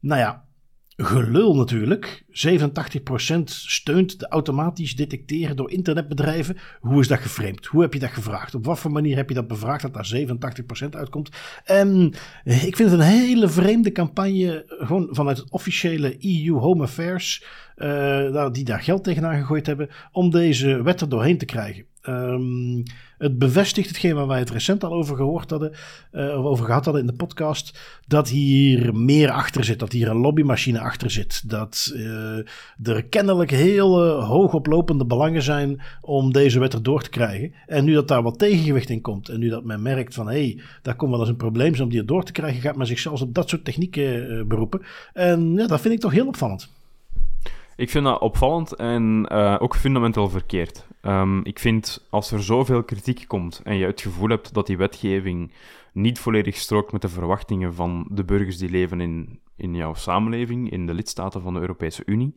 [0.00, 0.44] Nou ja,
[0.96, 2.24] gelul natuurlijk.
[2.32, 6.56] 87% steunt de automatisch detecteren door internetbedrijven.
[6.80, 7.66] Hoe is dat geframed?
[7.66, 8.54] Hoe heb je dat gevraagd?
[8.54, 10.12] Op wat voor manier heb je dat bevraagd dat daar
[10.86, 11.30] 87% uitkomt?
[11.64, 12.14] En
[12.44, 17.44] ik vind het een hele vreemde campagne, gewoon vanuit het officiële EU Home Affairs,
[17.76, 21.84] uh, die daar geld tegenaan gegooid hebben, om deze wet er doorheen te krijgen.
[22.08, 22.82] Um,
[23.18, 25.72] het bevestigt hetgeen waar wij het recent al over gehoord hadden,
[26.12, 30.16] uh, over gehad hadden in de podcast, dat hier meer achter zit, dat hier een
[30.16, 32.21] lobbymachine achter zit, dat uh,
[32.82, 37.54] er kennelijk heel uh, hoogoplopende belangen zijn om deze wet erdoor te krijgen.
[37.66, 40.32] En nu dat daar wat tegengewicht in komt, en nu dat men merkt van hé,
[40.32, 42.98] hey, daar komt wel eens een probleem om die erdoor te krijgen, gaat men zich
[42.98, 44.82] zelfs op dat soort technieken beroepen.
[45.12, 46.70] En ja, dat vind ik toch heel opvallend.
[47.76, 49.30] Ik vind dat opvallend en
[49.60, 50.86] ook fundamenteel verkeerd.
[51.02, 54.76] Um, ik vind als er zoveel kritiek komt en je het gevoel hebt dat die
[54.76, 55.52] wetgeving
[55.92, 60.70] niet volledig strookt met de verwachtingen van de burgers die leven in, in jouw samenleving,
[60.70, 62.34] in de lidstaten van de Europese Unie,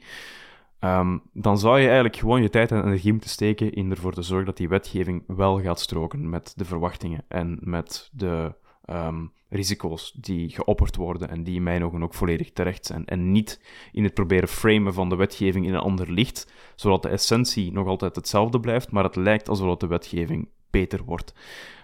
[0.79, 4.21] um, dan zou je eigenlijk gewoon je tijd en energie moeten steken in ervoor te
[4.21, 8.53] zorgen dat die wetgeving wel gaat stroken met de verwachtingen en met de
[8.85, 13.05] um, risico's die geopperd worden en die in mijn ogen ook volledig terecht zijn.
[13.05, 17.09] En niet in het proberen framen van de wetgeving in een ander licht, zodat de
[17.09, 21.33] essentie nog altijd hetzelfde blijft, maar het lijkt alsof de wetgeving beter wordt.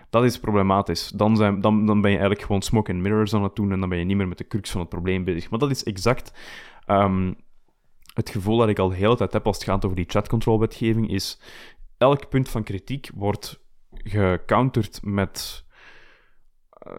[0.09, 1.07] Dat is problematisch.
[1.07, 3.79] Dan, zijn, dan, dan ben je eigenlijk gewoon smoke and mirrors aan het doen en
[3.79, 5.49] dan ben je niet meer met de crux van het probleem bezig.
[5.49, 6.33] Maar dat is exact
[6.87, 7.35] um,
[8.13, 11.39] het gevoel dat ik al de tijd heb als het gaat over die chatcontrol-wetgeving, is
[11.97, 13.59] elk punt van kritiek wordt
[13.93, 15.65] gecounterd met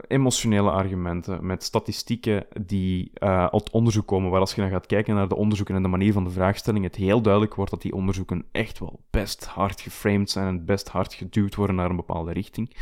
[0.06, 5.14] emotionele argumenten, met statistieken die uh, uit onderzoek komen, waar als je dan gaat kijken
[5.14, 7.94] naar de onderzoeken en de manier van de vraagstelling, het heel duidelijk wordt dat die
[7.94, 12.32] onderzoeken echt wel best hard geframed zijn en best hard geduwd worden naar een bepaalde
[12.32, 12.76] richting.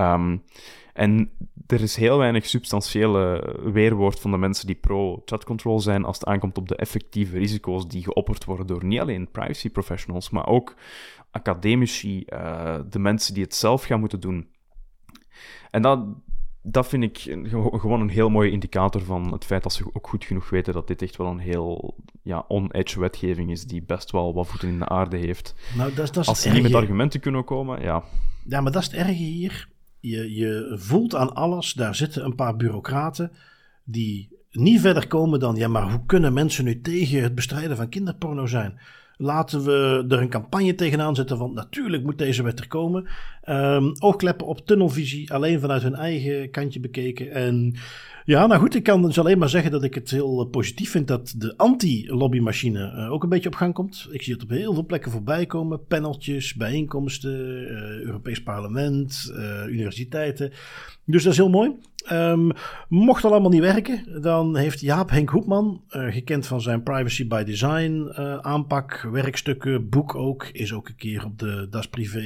[0.00, 0.42] Um,
[0.92, 1.30] en
[1.66, 6.58] er is heel weinig substantiële weerwoord van de mensen die pro-chatcontrol zijn als het aankomt
[6.58, 10.74] op de effectieve risico's die geopperd worden door niet alleen privacy professionals, maar ook
[11.30, 14.48] academici, uh, de mensen die het zelf gaan moeten doen.
[15.70, 16.04] En dat,
[16.62, 17.18] dat vind ik
[17.80, 20.86] gewoon een heel mooie indicator van het feit dat ze ook goed genoeg weten dat
[20.86, 24.78] dit echt wel een heel ja, on-edge wetgeving is die best wel wat voeten in
[24.78, 25.54] de aarde heeft.
[25.76, 28.02] Nou, dat, dat is Als ze niet met argumenten kunnen komen, ja.
[28.48, 29.68] Ja, maar dat is het erge hier.
[30.00, 33.32] Je, je voelt aan alles, daar zitten een paar bureaucraten
[33.84, 37.88] die niet verder komen dan, ja, maar hoe kunnen mensen nu tegen het bestrijden van
[37.88, 38.78] kinderporno zijn?
[39.18, 43.06] Laten we er een campagne tegenaan zetten van natuurlijk moet deze wet er komen.
[43.48, 47.30] Um, oogkleppen op tunnelvisie, alleen vanuit hun eigen kantje bekeken.
[47.30, 47.74] En
[48.24, 50.90] ja, nou goed, ik kan dus alleen maar zeggen dat ik het heel eh, positief
[50.90, 54.08] vind dat de anti-lobbymachine uh, ook een beetje op gang komt.
[54.10, 55.86] Ik zie het op heel veel plekken voorbij komen.
[55.86, 59.32] Paneltjes, bijeenkomsten, uh, Europees parlement,
[59.68, 60.52] universiteiten.
[61.04, 61.74] Dus dat is heel mooi.
[62.12, 62.50] Um,
[62.88, 67.42] mocht dat allemaal niet werken, dan heeft Jaap Henk Hoepman, gekend van zijn Privacy by
[67.42, 68.08] Design
[68.40, 72.24] aanpak, werkstukken, boek ook, is ook een keer op de Das Privé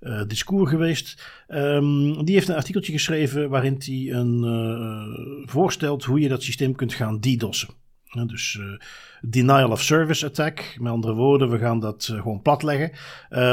[0.00, 1.30] uh, discours geweest.
[1.48, 6.74] Um, die heeft een artikeltje geschreven waarin hij een, uh, voorstelt hoe je dat systeem
[6.74, 7.68] kunt gaan DDoS'en.
[8.04, 8.78] Ja, dus uh,
[9.20, 10.76] denial of service attack.
[10.78, 12.92] Met andere woorden, we gaan dat gewoon platleggen.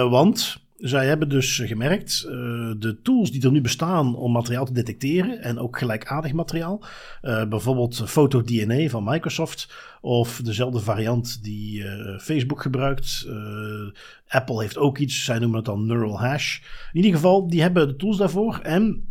[0.10, 2.31] want zij hebben dus gemerkt, uh,
[2.79, 6.85] de tools die er nu bestaan om materiaal te detecteren en ook gelijkaardig materiaal,
[7.21, 13.27] uh, bijvoorbeeld FotoDNA van Microsoft of dezelfde variant die uh, Facebook gebruikt.
[14.27, 16.59] Apple heeft ook iets, zij noemen het dan Neural Hash.
[16.91, 19.07] In ieder geval, die hebben de tools daarvoor en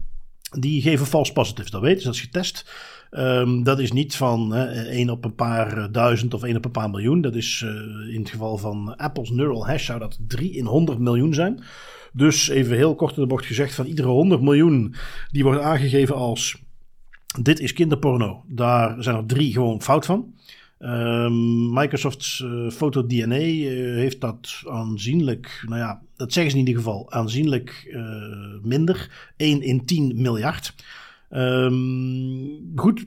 [0.59, 1.71] die geven false positives.
[1.71, 2.71] Dat weten ze, dat is getest.
[3.19, 6.71] Um, dat is niet van hè, 1 op een paar duizend of 1 op een
[6.71, 7.21] paar miljoen.
[7.21, 10.99] Dat is uh, in het geval van Apple's Neural Hash zou dat 3 in 100
[10.99, 11.63] miljoen zijn.
[12.13, 14.95] Dus even heel kort in de bocht gezegd, van iedere 100 miljoen
[15.31, 16.63] die wordt aangegeven als
[17.41, 18.45] dit is kinderporno.
[18.49, 20.35] Daar zijn er drie gewoon fout van.
[20.79, 26.83] Um, Microsoft's uh, FotoDNA uh, heeft dat aanzienlijk, nou ja, dat zeggen ze in ieder
[26.83, 27.97] geval, aanzienlijk
[28.63, 29.31] minder.
[29.37, 30.75] 1 in 10 miljard.
[31.31, 33.07] Um, goed,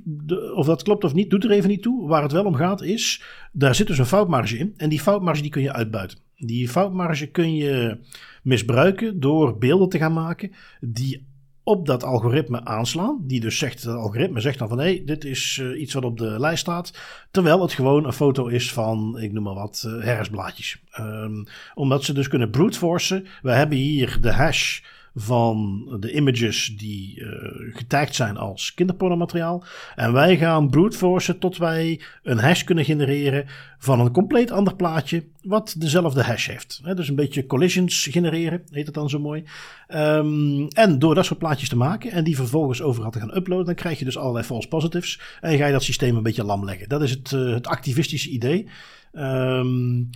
[0.54, 2.08] of dat klopt of niet, doet er even niet toe.
[2.08, 4.74] Waar het wel om gaat is, daar zit dus een foutmarge in.
[4.78, 6.18] En die foutmarge die kun je uitbuiten.
[6.36, 7.98] Die foutmarge kun je
[8.44, 11.28] misbruiken door beelden te gaan maken die
[11.64, 13.20] op dat algoritme aanslaan.
[13.22, 16.04] Die dus zegt, dat algoritme zegt dan van hé, hey, dit is uh, iets wat
[16.04, 17.00] op de lijst staat.
[17.32, 22.28] Terwijl het gewoon een foto is van, ik noem maar wat, uh, omdat ze dus
[22.28, 23.26] kunnen brute forcen.
[23.42, 24.82] We hebben hier de hash
[25.22, 27.28] van de images die uh,
[27.76, 29.64] getagd zijn als kinderpornomateriaal.
[29.96, 33.46] En wij gaan brute forcen tot wij een hash kunnen genereren
[33.78, 36.80] van een compleet ander plaatje wat dezelfde hash heeft.
[36.84, 39.44] He, dus een beetje collisions genereren, heet het dan zo mooi.
[39.88, 43.66] Um, en door dat soort plaatjes te maken en die vervolgens overal te gaan uploaden,
[43.66, 46.66] dan krijg je dus allerlei false positives en ga je dat systeem een beetje lam
[46.66, 46.90] leggen.
[46.90, 48.68] Dat is het, uh, het activistische idee.
[49.14, 50.10] Um,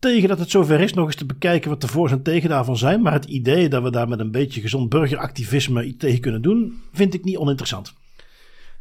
[0.00, 2.76] tegen dat het zover is nog eens te bekijken wat de voor- en tegen daarvan
[2.76, 3.02] zijn.
[3.02, 6.82] Maar het idee dat we daar met een beetje gezond burgeractivisme iets tegen kunnen doen,
[6.92, 7.98] vind ik niet oninteressant.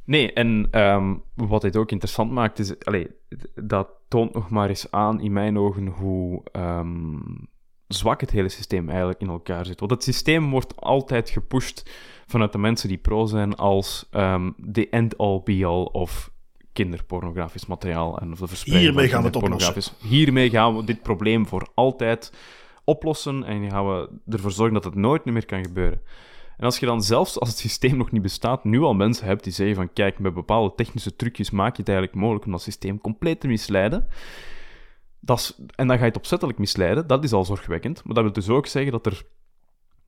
[0.03, 3.07] Nee, en um, wat dit ook interessant maakt, is, allee,
[3.55, 7.47] dat toont nog maar eens aan in mijn ogen hoe um,
[7.87, 9.79] zwak het hele systeem eigenlijk in elkaar zit.
[9.79, 11.89] Want het systeem wordt altijd gepusht
[12.27, 16.31] vanuit de mensen die pro zijn als um, the end-all be-all of
[16.73, 19.93] kinderpornografisch materiaal en of de verspreiding Hiermee gaan we het oplossen.
[19.99, 22.33] Hiermee gaan we dit probleem voor altijd
[22.83, 26.01] oplossen en gaan we ervoor zorgen dat het nooit meer kan gebeuren.
[26.57, 29.43] En als je dan zelfs als het systeem nog niet bestaat, nu al mensen hebt
[29.43, 32.61] die zeggen van kijk, met bepaalde technische trucjes maak je het eigenlijk mogelijk om dat
[32.61, 34.07] systeem compleet te misleiden.
[35.19, 38.03] Dat is, en dan ga je het opzettelijk misleiden, dat is al zorgwekkend.
[38.03, 39.25] Maar dat wil dus ook zeggen dat, er,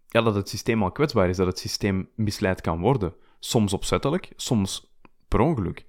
[0.07, 3.13] ja, dat het systeem al kwetsbaar is, dat het systeem misleid kan worden.
[3.39, 4.93] Soms opzettelijk, soms
[5.27, 5.85] per ongeluk.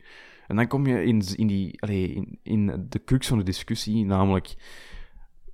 [0.46, 4.04] En dan kom je in, in, die, allez, in, in de crux van de discussie,
[4.04, 4.54] namelijk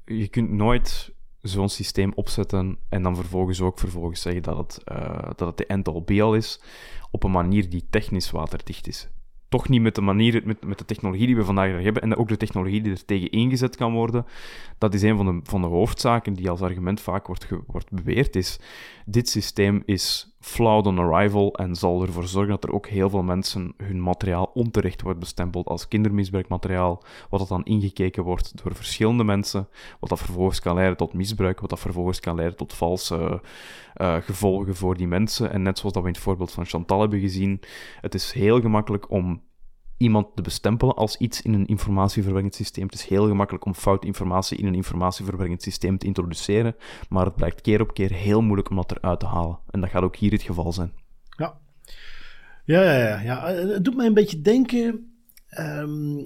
[0.05, 5.23] je kunt nooit zo'n systeem opzetten en dan vervolgens ook vervolgens zeggen dat het, uh,
[5.23, 6.61] dat het de end-all be-all is,
[7.11, 9.09] op een manier die technisch waterdicht is
[9.49, 12.29] toch niet met de manier, met, met de technologie die we vandaag hebben en ook
[12.29, 14.27] de technologie die er tegen ingezet kan worden.
[14.79, 18.37] Dat is een van de, van de hoofdzaken die als argument vaak wordt, wordt beweerd,
[18.37, 18.61] is
[19.07, 23.23] dit systeem is flawed on arrival en zal ervoor zorgen dat er ook heel veel
[23.23, 29.69] mensen hun materiaal onterecht wordt bestempeld als kindermisbruikmateriaal, wat dan ingekeken wordt door verschillende mensen,
[30.01, 33.41] wat dat vervolgens kan leiden tot misbruik, wat dat vervolgens kan leiden tot valse
[33.97, 35.53] uh, gevolgen voor die mensen.
[35.53, 37.61] En net zoals dat we in het voorbeeld van Chantal hebben gezien,
[38.01, 39.43] het is heel gemakkelijk om
[39.99, 42.87] iemand te bestempelen als iets in een informatieverwerkend systeem.
[42.87, 46.77] Het is heel gemakkelijk om fout informatie in een informatieverwerkend systeem te introduceren,
[47.09, 49.59] maar het blijkt keer op keer heel moeilijk om dat eruit te halen.
[49.71, 50.93] En dat gaat ook hier het geval zijn.
[51.37, 51.59] Ja.
[52.65, 53.21] Ja, ja, ja.
[53.21, 53.47] ja.
[53.47, 55.13] Het doet mij een beetje denken
[55.59, 56.25] Um,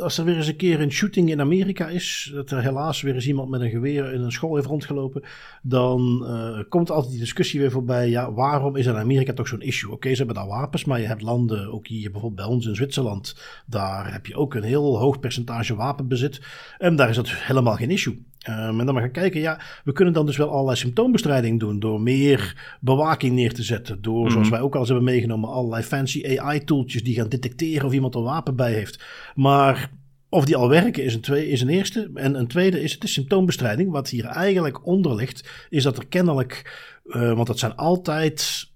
[0.00, 3.14] als er weer eens een keer een shooting in Amerika is, dat er helaas weer
[3.14, 5.22] eens iemand met een geweer in een school heeft rondgelopen,
[5.62, 8.08] dan uh, komt altijd die discussie weer voorbij.
[8.08, 9.92] Ja, waarom is in Amerika toch zo'n issue?
[9.92, 12.74] Oké, ze hebben daar wapens, maar je hebt landen, ook hier bijvoorbeeld bij ons in
[12.74, 16.40] Zwitserland, daar heb je ook een heel hoog percentage wapenbezit.
[16.78, 18.28] En daar is dat helemaal geen issue.
[18.48, 21.78] Um, en dan maar gaan kijken, ja, we kunnen dan dus wel allerlei symptoombestrijding doen
[21.78, 24.02] door meer bewaking neer te zetten.
[24.02, 27.92] Door, zoals wij ook al eens hebben meegenomen, allerlei fancy AI-tooltjes die gaan detecteren of
[27.92, 29.04] iemand een wapen bij heeft.
[29.34, 29.90] Maar
[30.28, 32.10] of die al werken is een, twee, is een eerste.
[32.14, 33.90] En een tweede is het de symptoombestrijding.
[33.90, 38.69] Wat hier eigenlijk onder ligt, is dat er kennelijk, uh, want dat zijn altijd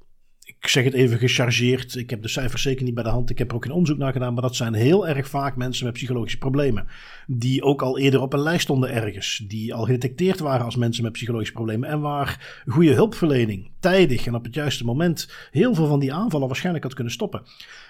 [0.65, 1.95] ik zeg het even gechargeerd.
[1.95, 3.31] Ik heb de cijfers zeker niet bij de hand.
[3.31, 4.33] Ik heb er ook geen onderzoek naar gedaan.
[4.33, 6.87] Maar dat zijn heel erg vaak mensen met psychologische problemen.
[7.27, 9.45] Die ook al eerder op een lijst stonden ergens.
[9.49, 11.89] Die al gedetecteerd waren als mensen met psychologische problemen.
[11.89, 16.47] En waar goede hulpverlening tijdig en op het juiste moment heel veel van die aanvallen
[16.47, 17.43] waarschijnlijk had kunnen stoppen.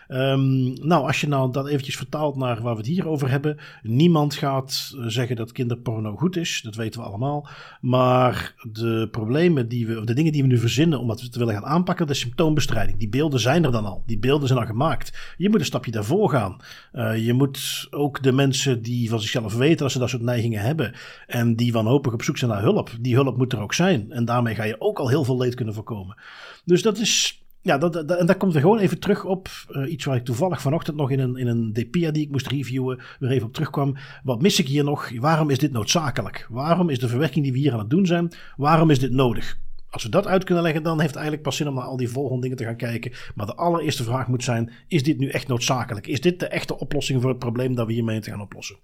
[0.09, 3.59] Um, nou, als je nou dat eventjes vertaalt naar waar we het hier over hebben.
[3.83, 6.61] Niemand gaat zeggen dat kinderporno goed is.
[6.63, 7.49] Dat weten we allemaal.
[7.81, 11.39] Maar de problemen die we, of de dingen die we nu verzinnen om dat te
[11.39, 12.99] willen gaan aanpakken, de symptoombestrijding.
[12.99, 14.03] Die beelden zijn er dan al.
[14.07, 15.35] Die beelden zijn al gemaakt.
[15.37, 16.57] Je moet een stapje daarvoor gaan.
[16.93, 20.61] Uh, je moet ook de mensen die van zichzelf weten dat ze dat soort neigingen
[20.61, 20.95] hebben.
[21.27, 22.91] En die wanhopig op zoek zijn naar hulp.
[23.01, 24.13] Die hulp moet er ook zijn.
[24.13, 26.17] En daarmee ga je ook al heel veel leed kunnen voorkomen.
[26.65, 29.49] Dus dat is ja, dat, dat, en daar komt er gewoon even terug op.
[29.71, 32.47] Uh, iets waar ik toevallig vanochtend nog in een, in een DPA die ik moest
[32.47, 33.97] reviewen, weer even op terugkwam.
[34.23, 35.11] Wat mis ik hier nog?
[35.19, 36.47] Waarom is dit noodzakelijk?
[36.51, 39.59] Waarom is de verwerking die we hier aan het doen zijn, waarom is dit nodig?
[39.91, 41.97] Als we dat uit kunnen leggen, dan heeft het eigenlijk pas zin om naar al
[41.97, 43.13] die volgende dingen te gaan kijken.
[43.35, 46.07] Maar de allereerste vraag moet zijn: is dit nu echt noodzakelijk?
[46.07, 48.77] Is dit de echte oplossing voor het probleem dat we hiermee te gaan oplossen?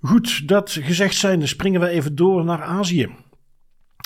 [0.00, 3.08] Goed, dat gezegd zijnde springen we even door naar Azië.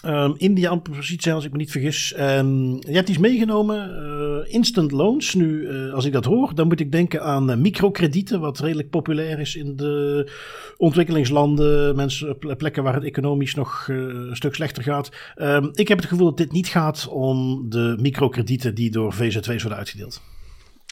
[0.06, 2.14] Um, India precies zijn, als ik me niet vergis.
[2.18, 5.34] Um, je hebt iets meegenomen, uh, instant loans.
[5.34, 8.90] Nu, uh, als ik dat hoor, dan moet ik denken aan uh, microkredieten, wat redelijk
[8.90, 10.30] populair is in de
[10.76, 15.10] ontwikkelingslanden, mensen, plekken waar het economisch nog een stuk slechter gaat.
[15.36, 19.62] Um, ik heb het gevoel dat dit niet gaat om de microkredieten die door VZ2's
[19.62, 20.20] worden uitgedeeld.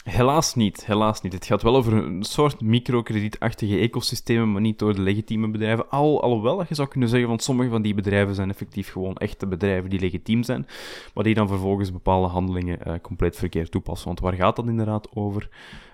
[0.07, 1.33] Helaas niet, helaas niet.
[1.33, 5.91] Het gaat wel over een soort microkredietachtige ecosystemen, maar niet door de legitieme bedrijven.
[5.91, 9.47] Al, alhoewel, je zou kunnen zeggen van sommige van die bedrijven zijn effectief gewoon echte
[9.47, 10.67] bedrijven die legitiem zijn,
[11.15, 14.07] maar die dan vervolgens bepaalde handelingen uh, compleet verkeerd toepassen.
[14.07, 15.49] Want waar gaat dat inderdaad over?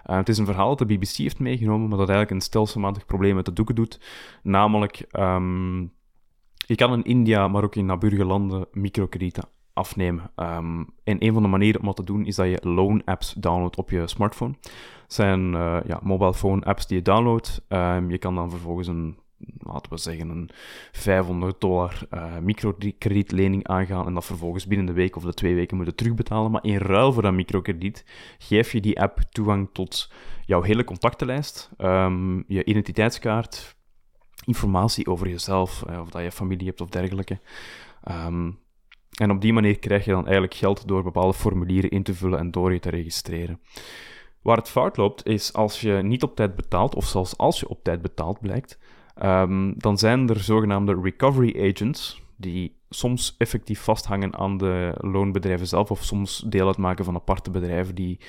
[0.07, 3.07] Uh, het is een verhaal dat de BBC heeft meegenomen, maar dat eigenlijk een stelselmatig
[3.07, 4.01] probleem met de doeken doet.
[4.43, 5.93] Namelijk, um,
[6.67, 10.31] je kan in India, maar ook in naburige landen microkredieten afnemen.
[10.37, 13.33] Um, en een van de manieren om dat te doen is dat je loan apps
[13.33, 14.55] downloadt op je smartphone.
[15.03, 17.63] Het zijn uh, ja, mobile phone apps die je downloadt.
[17.69, 19.19] Um, je kan dan vervolgens een,
[19.59, 20.51] laten we zeggen, een
[20.93, 25.77] 500 dollar uh, microkredietlening aangaan en dat vervolgens binnen de week of de twee weken
[25.77, 26.51] moeten terugbetalen.
[26.51, 28.05] Maar in ruil voor dat microkrediet
[28.39, 30.13] geef je die app toegang tot
[30.47, 33.77] jouw hele contactenlijst, um, je identiteitskaart,
[34.45, 37.39] informatie over jezelf, uh, of dat je familie hebt of dergelijke.
[39.19, 42.39] En op die manier krijg je dan eigenlijk geld door bepaalde formulieren in te vullen
[42.39, 43.61] en door je te registreren.
[44.43, 47.69] Waar het fout loopt, is als je niet op tijd betaalt, of zelfs als je
[47.69, 48.79] op tijd betaald blijkt,
[49.23, 55.91] um, dan zijn er zogenaamde recovery agents, die soms effectief vasthangen aan de loonbedrijven zelf,
[55.91, 58.21] of soms deel uitmaken van aparte bedrijven die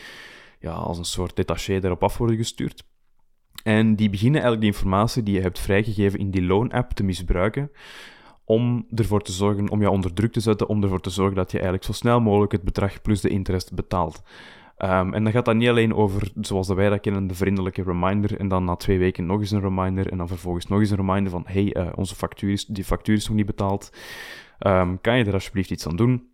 [0.60, 2.84] ja, als een soort detaché daarop af worden gestuurd.
[3.64, 7.72] En die beginnen eigenlijk die informatie die je hebt vrijgegeven in die loon-app te misbruiken
[8.46, 11.52] om ervoor te zorgen, om jou onder druk te zetten, om ervoor te zorgen dat
[11.52, 14.24] je eigenlijk zo snel mogelijk het bedrag plus de interest betaalt.
[14.78, 18.40] Um, en dan gaat dat niet alleen over, zoals wij dat kennen, de vriendelijke reminder,
[18.40, 20.98] en dan na twee weken nog eens een reminder, en dan vervolgens nog eens een
[20.98, 23.92] reminder van, hey, uh, onze factuur is, die factuur is nog niet betaald,
[24.60, 26.28] um, kan je er alsjeblieft iets aan doen?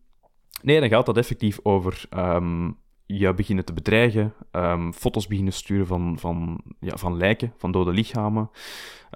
[0.61, 2.77] Nee, dan gaat dat effectief over um,
[3.11, 7.91] je beginnen te bedreigen, um, foto's beginnen sturen van, van, ja, van lijken, van dode
[7.91, 8.49] lichamen,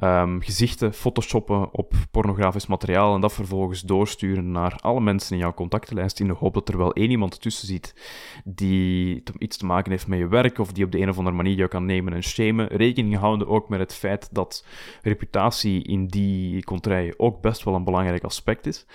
[0.04, 5.54] um, gezichten photoshoppen op pornografisch materiaal en dat vervolgens doorsturen naar alle mensen in jouw
[5.54, 7.96] contactenlijst in de hoop dat er wel één iemand tussen zit
[8.44, 11.36] die iets te maken heeft met je werk of die op de een of andere
[11.36, 12.68] manier jou kan nemen en shamen.
[12.68, 14.66] Rekening houden ook met het feit dat
[15.02, 18.86] reputatie in die contraien ook best wel een belangrijk aspect is.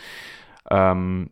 [0.73, 1.31] Um,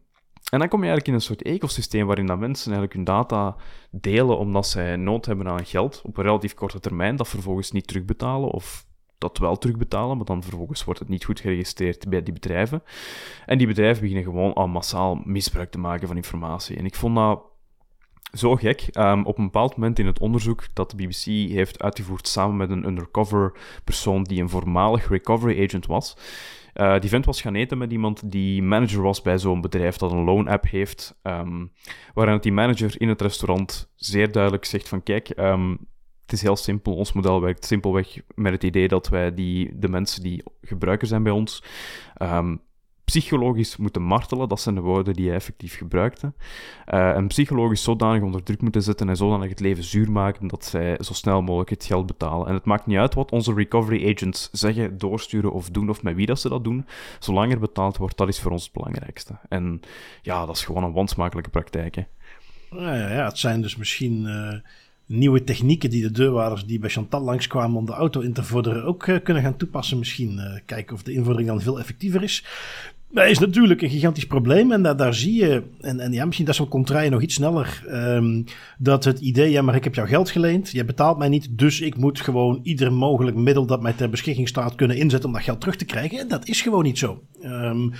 [0.50, 3.56] en dan kom je eigenlijk in een soort ecosysteem waarin dat mensen eigenlijk hun data
[3.90, 7.86] delen omdat zij nood hebben aan geld op een relatief korte termijn, dat vervolgens niet
[7.86, 8.86] terugbetalen of
[9.18, 12.82] dat wel terugbetalen, maar dan vervolgens wordt het niet goed geregistreerd bij die bedrijven.
[13.46, 16.76] En die bedrijven beginnen gewoon al massaal misbruik te maken van informatie.
[16.76, 17.42] En ik vond dat
[18.32, 18.88] zo gek.
[18.92, 22.70] Um, op een bepaald moment in het onderzoek dat de BBC heeft uitgevoerd samen met
[22.70, 26.16] een undercover persoon die een voormalig recovery agent was,
[26.76, 30.12] uh, die vent was gaan eten met iemand die manager was bij zo'n bedrijf dat
[30.12, 31.18] een loan app heeft.
[31.22, 31.72] Um,
[32.14, 35.78] waarin die manager in het restaurant zeer duidelijk zegt van kijk, um,
[36.22, 36.94] het is heel simpel.
[36.94, 41.22] Ons model werkt simpelweg met het idee dat wij die, de mensen die gebruiker zijn
[41.22, 41.62] bij ons
[42.22, 42.60] um,
[43.06, 44.48] psychologisch moeten martelen.
[44.48, 46.32] Dat zijn de woorden die hij effectief gebruikte.
[46.94, 50.64] Uh, en psychologisch zodanig onder druk moeten zetten en zodanig het leven zuur maken dat
[50.64, 52.46] zij zo snel mogelijk het geld betalen.
[52.46, 56.14] En het maakt niet uit wat onze recovery agents zeggen, doorsturen of doen of met
[56.14, 56.86] wie dat ze dat doen.
[57.18, 59.38] Zolang er betaald wordt, dat is voor ons het belangrijkste.
[59.48, 59.80] En
[60.22, 61.94] ja, dat is gewoon een wansmakelijke praktijk.
[61.94, 62.04] Hè.
[62.70, 64.22] Ja, ja, het zijn dus misschien...
[64.26, 64.54] Uh
[65.08, 68.84] nieuwe technieken die de deurwaarders die bij Chantal langskwamen om de auto in te vorderen
[68.84, 69.98] ook uh, kunnen gaan toepassen.
[69.98, 72.44] Misschien kijken of de invordering dan veel effectiever is.
[73.16, 74.72] Dat is natuurlijk een gigantisch probleem.
[74.72, 77.82] En daar, daar zie je, en, en ja, misschien dat zo'n contraille nog iets sneller,
[77.88, 78.44] um,
[78.78, 81.80] dat het idee, ja, maar ik heb jou geld geleend, jij betaalt mij niet, dus
[81.80, 85.44] ik moet gewoon ieder mogelijk middel dat mij ter beschikking staat kunnen inzetten om dat
[85.44, 86.18] geld terug te krijgen.
[86.18, 87.22] En dat is gewoon niet zo.
[87.44, 87.92] Um,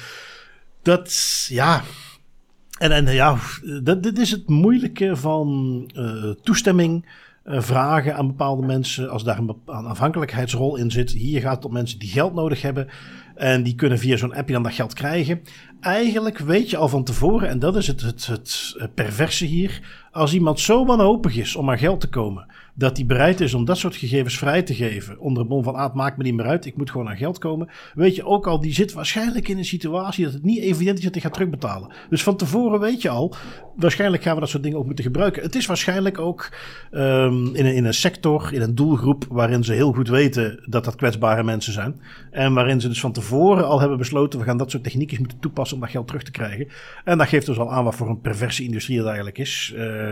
[0.83, 1.83] dat, ja.
[2.79, 3.37] En, en ja,
[3.83, 7.07] dat, dit is het moeilijke van uh, toestemming.
[7.45, 11.11] Uh, vragen aan bepaalde mensen als daar een afhankelijkheidsrol in zit.
[11.11, 12.89] Hier gaat het om mensen die geld nodig hebben.
[13.37, 15.43] En die kunnen via zo'n appje dan dat geld krijgen.
[15.81, 19.81] Eigenlijk weet je al van tevoren, en dat is het, het, het perverse hier.
[20.17, 22.47] Als iemand zo wanhopig is om aan geld te komen
[22.79, 25.19] dat hij bereid is om dat soort gegevens vrij te geven.
[25.19, 27.17] Onder het mom van, ah, het maakt me niet meer uit, ik moet gewoon aan
[27.17, 27.69] geld komen.
[27.95, 31.05] Weet je ook al, die zit waarschijnlijk in een situatie dat het niet evident is
[31.05, 31.93] dat hij gaat terugbetalen.
[32.11, 33.35] Dus van tevoren weet je al,
[33.77, 35.43] waarschijnlijk gaan we dat soort dingen ook moeten gebruiken.
[35.43, 36.53] Het is waarschijnlijk ook
[36.91, 40.85] um, in, een, in een sector, in een doelgroep waarin ze heel goed weten dat
[40.85, 42.01] dat kwetsbare mensen zijn.
[42.31, 45.39] En waarin ze dus van tevoren al hebben besloten, we gaan dat soort technieken moeten
[45.39, 46.69] toepassen om dat geld terug te krijgen.
[47.05, 49.73] En dat geeft dus al aan wat voor een perverse industrie dat eigenlijk is.
[49.77, 50.06] Uh,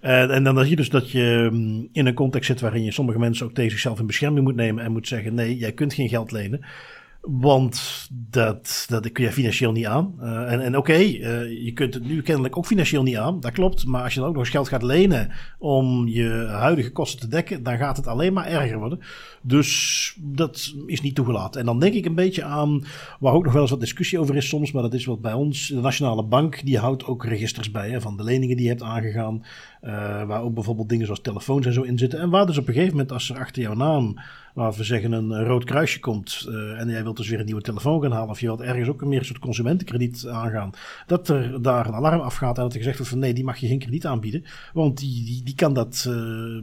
[0.00, 2.92] en, en dan zie je dus dat je um, in een context zit waarin je
[2.92, 5.94] sommige mensen ook tegen zichzelf in bescherming moet nemen en moet zeggen: nee, jij kunt
[5.94, 6.60] geen geld lenen.
[7.28, 10.14] Want dat, dat kun je financieel niet aan.
[10.20, 13.40] Uh, en en oké, uh, je kunt het nu kennelijk ook financieel niet aan.
[13.40, 13.86] Dat klopt.
[13.86, 17.28] Maar als je dan ook nog eens geld gaat lenen om je huidige kosten te
[17.28, 19.00] dekken, dan gaat het alleen maar erger worden.
[19.42, 21.60] Dus dat is niet toegelaten.
[21.60, 22.84] En dan denk ik een beetje aan,
[23.20, 25.32] waar ook nog wel eens wat discussie over is soms, maar dat is wat bij
[25.32, 25.68] ons.
[25.68, 28.82] De Nationale Bank, die houdt ook registers bij hè, van de leningen die je hebt
[28.82, 29.44] aangegaan.
[29.82, 32.20] Uh, waar ook bijvoorbeeld dingen zoals telefoons en zo in zitten.
[32.20, 34.18] En waar dus op een gegeven moment, als er achter jouw naam
[34.54, 37.60] waar we zeggen een rood kruisje komt uh, en jij wilt dus weer een nieuwe
[37.60, 40.70] telefoon gaan halen of je wilt ergens ook meer een soort consumentenkrediet aangaan,
[41.06, 43.56] dat er daar een alarm afgaat en dat er gezegd wordt van nee, die mag
[43.56, 46.10] je geen krediet aanbieden, want die, die, die kan dat,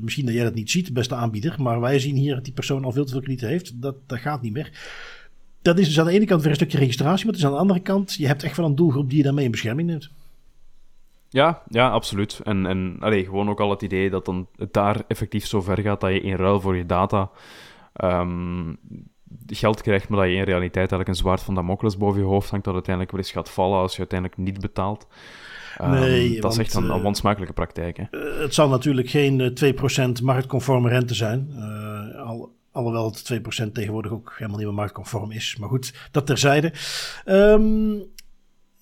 [0.01, 2.83] misschien dat jij dat niet ziet, beste aanbieder, maar wij zien hier dat die persoon
[2.83, 4.71] al veel te veel krediet heeft, dat, dat gaat niet meer.
[5.61, 7.55] Dat is dus aan de ene kant weer een stukje registratie, maar het is aan
[7.55, 10.09] de andere kant, je hebt echt wel een doelgroep die je daarmee in bescherming neemt.
[11.33, 12.39] Ja, ja, absoluut.
[12.43, 15.79] En, en allee, gewoon ook al het idee dat dan het daar effectief zo ver
[15.79, 17.29] gaat dat je in ruil voor je data
[18.03, 18.77] um,
[19.47, 22.49] geld krijgt, maar dat je in realiteit eigenlijk een zwaard van Damocles boven je hoofd
[22.49, 25.07] hangt, dat uiteindelijk wel eens gaat vallen als je uiteindelijk niet betaalt.
[25.81, 27.97] Um, nee, dat is echt een, een wansmakelijke praktijk.
[27.97, 28.03] Hè?
[28.11, 29.57] Uh, het zal natuurlijk geen
[30.19, 31.49] 2% marktconforme rente zijn.
[31.55, 33.33] Uh, al, alhoewel het
[33.67, 35.55] 2% tegenwoordig ook helemaal niet meer marktconform is.
[35.59, 36.73] Maar goed, dat terzijde.
[37.25, 38.11] Um,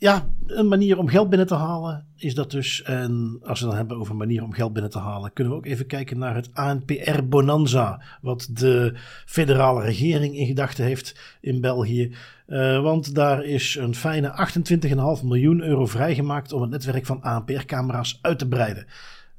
[0.02, 2.84] ja, een manier om geld binnen te halen is dat dus.
[2.84, 5.60] En als we dan hebben over een manier om geld binnen te halen, kunnen we
[5.60, 8.02] ook even kijken naar het ANPR Bonanza.
[8.22, 8.94] Wat de
[9.26, 12.16] federale regering in gedachten heeft in België.
[12.48, 14.48] Uh, want daar is een fijne
[15.20, 18.86] 28,5 miljoen euro vrijgemaakt om het netwerk van ANPR-camera's uit te breiden.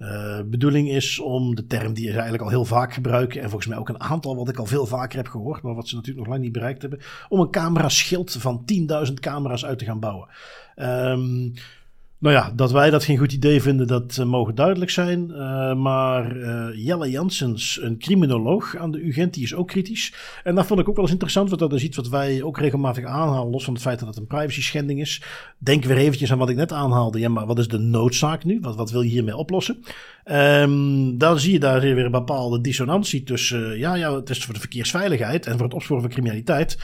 [0.02, 3.68] Uh, bedoeling is om de term die ze eigenlijk al heel vaak gebruiken, en volgens
[3.68, 6.24] mij ook een aantal wat ik al veel vaker heb gehoord, maar wat ze natuurlijk
[6.24, 8.64] nog lang niet bereikt hebben, om een camera-schild van
[9.06, 10.28] 10.000 camera's uit te gaan bouwen.
[10.76, 11.52] Um,
[12.22, 15.30] nou ja, dat wij dat geen goed idee vinden, dat uh, mogen duidelijk zijn.
[15.30, 20.14] Uh, maar uh, Jelle Janssens, een criminoloog aan de UGent, die is ook kritisch.
[20.44, 22.58] En dat vond ik ook wel eens interessant, want dat is iets wat wij ook
[22.58, 25.22] regelmatig aanhalen, los van het feit dat het een privacy schending is.
[25.58, 27.18] Denk weer eventjes aan wat ik net aanhaalde.
[27.18, 28.58] Ja, maar wat is de noodzaak nu?
[28.60, 29.84] Wat, wat wil je hiermee oplossen?
[30.24, 34.54] Um, dan zie je daar weer een bepaalde dissonantie tussen, ja, ja, het is voor
[34.54, 36.78] de verkeersveiligheid en voor het opsporen van criminaliteit.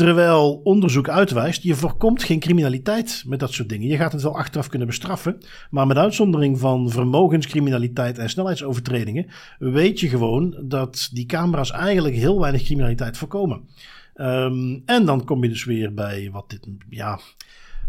[0.00, 3.88] Terwijl onderzoek uitwijst, je voorkomt geen criminaliteit met dat soort dingen.
[3.88, 5.38] Je gaat het wel achteraf kunnen bestraffen,
[5.70, 9.26] maar met uitzondering van vermogenscriminaliteit en snelheidsovertredingen,
[9.58, 13.68] weet je gewoon dat die camera's eigenlijk heel weinig criminaliteit voorkomen.
[14.14, 17.20] Um, en dan kom je dus weer bij wat dit, ja,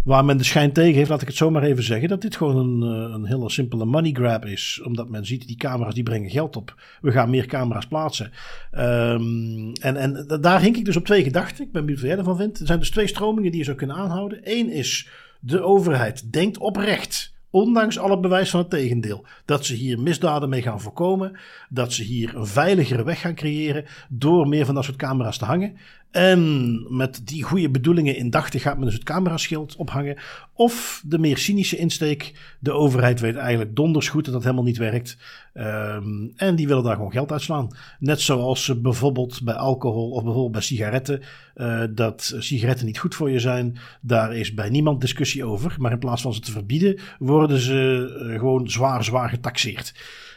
[0.04, 2.36] Waar men de schijn tegen heeft, laat ik het zo maar even zeggen, dat dit
[2.36, 4.82] gewoon een, eh, een hele simpele money grab is.
[4.84, 6.76] Omdat men ziet, die camera's die brengen geld op.
[7.02, 8.32] We gaan meer camera's plaatsen.
[8.72, 11.66] Um, en, en daar hink ik dus op twee gedachten.
[11.66, 12.60] Ik ben benieuwd wat jij ervan vindt.
[12.60, 14.40] Er zijn dus twee stromingen die je zou kunnen aanhouden.
[14.44, 20.00] Eén is, de overheid denkt oprecht ondanks alle bewijs van het tegendeel, dat ze hier
[20.00, 21.40] misdaden mee gaan voorkomen,
[21.70, 25.46] dat ze hier een veiligere weg gaan creëren door meer van dat soort camera's te
[25.46, 25.78] hangen.
[26.12, 30.18] En met die goede bedoelingen in dachten gaat men dus het cameraschild ophangen.
[30.54, 34.78] Of de meer cynische insteek, de overheid weet eigenlijk donders goed dat dat helemaal niet
[34.78, 35.18] werkt.
[35.54, 37.76] Um, en die willen daar gewoon geld uitslaan.
[38.00, 41.22] Net zoals ze bijvoorbeeld bij alcohol of bijvoorbeeld bij sigaretten,
[41.56, 43.78] uh, dat sigaretten niet goed voor je zijn.
[44.02, 45.76] Daar is bij niemand discussie over.
[45.80, 49.94] Maar in plaats van ze te verbieden, worden ze uh, gewoon zwaar, zwaar getaxeerd.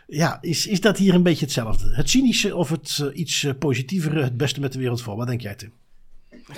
[0.06, 1.94] Ja, is, is dat hier een beetje hetzelfde?
[1.94, 5.16] Het cynische of het uh, iets uh, positievere, het beste met de wereld voor?
[5.16, 5.72] Wat denk jij, Tim?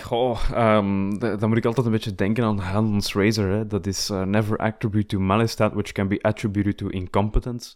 [0.03, 0.39] Goh,
[0.77, 3.69] um, dan moet ik altijd een beetje denken aan Handel's Razor.
[3.69, 7.75] Dat is never attribute to malice that which can be attributed to incompetence.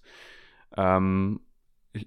[0.79, 1.41] Um,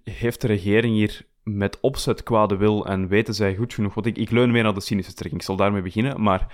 [0.04, 3.94] heeft de regering hier met opzet kwade wil en weten zij goed genoeg...
[3.94, 6.22] Want ik, ik leun meer naar de cynische strekking, ik zal daarmee beginnen.
[6.22, 6.54] Maar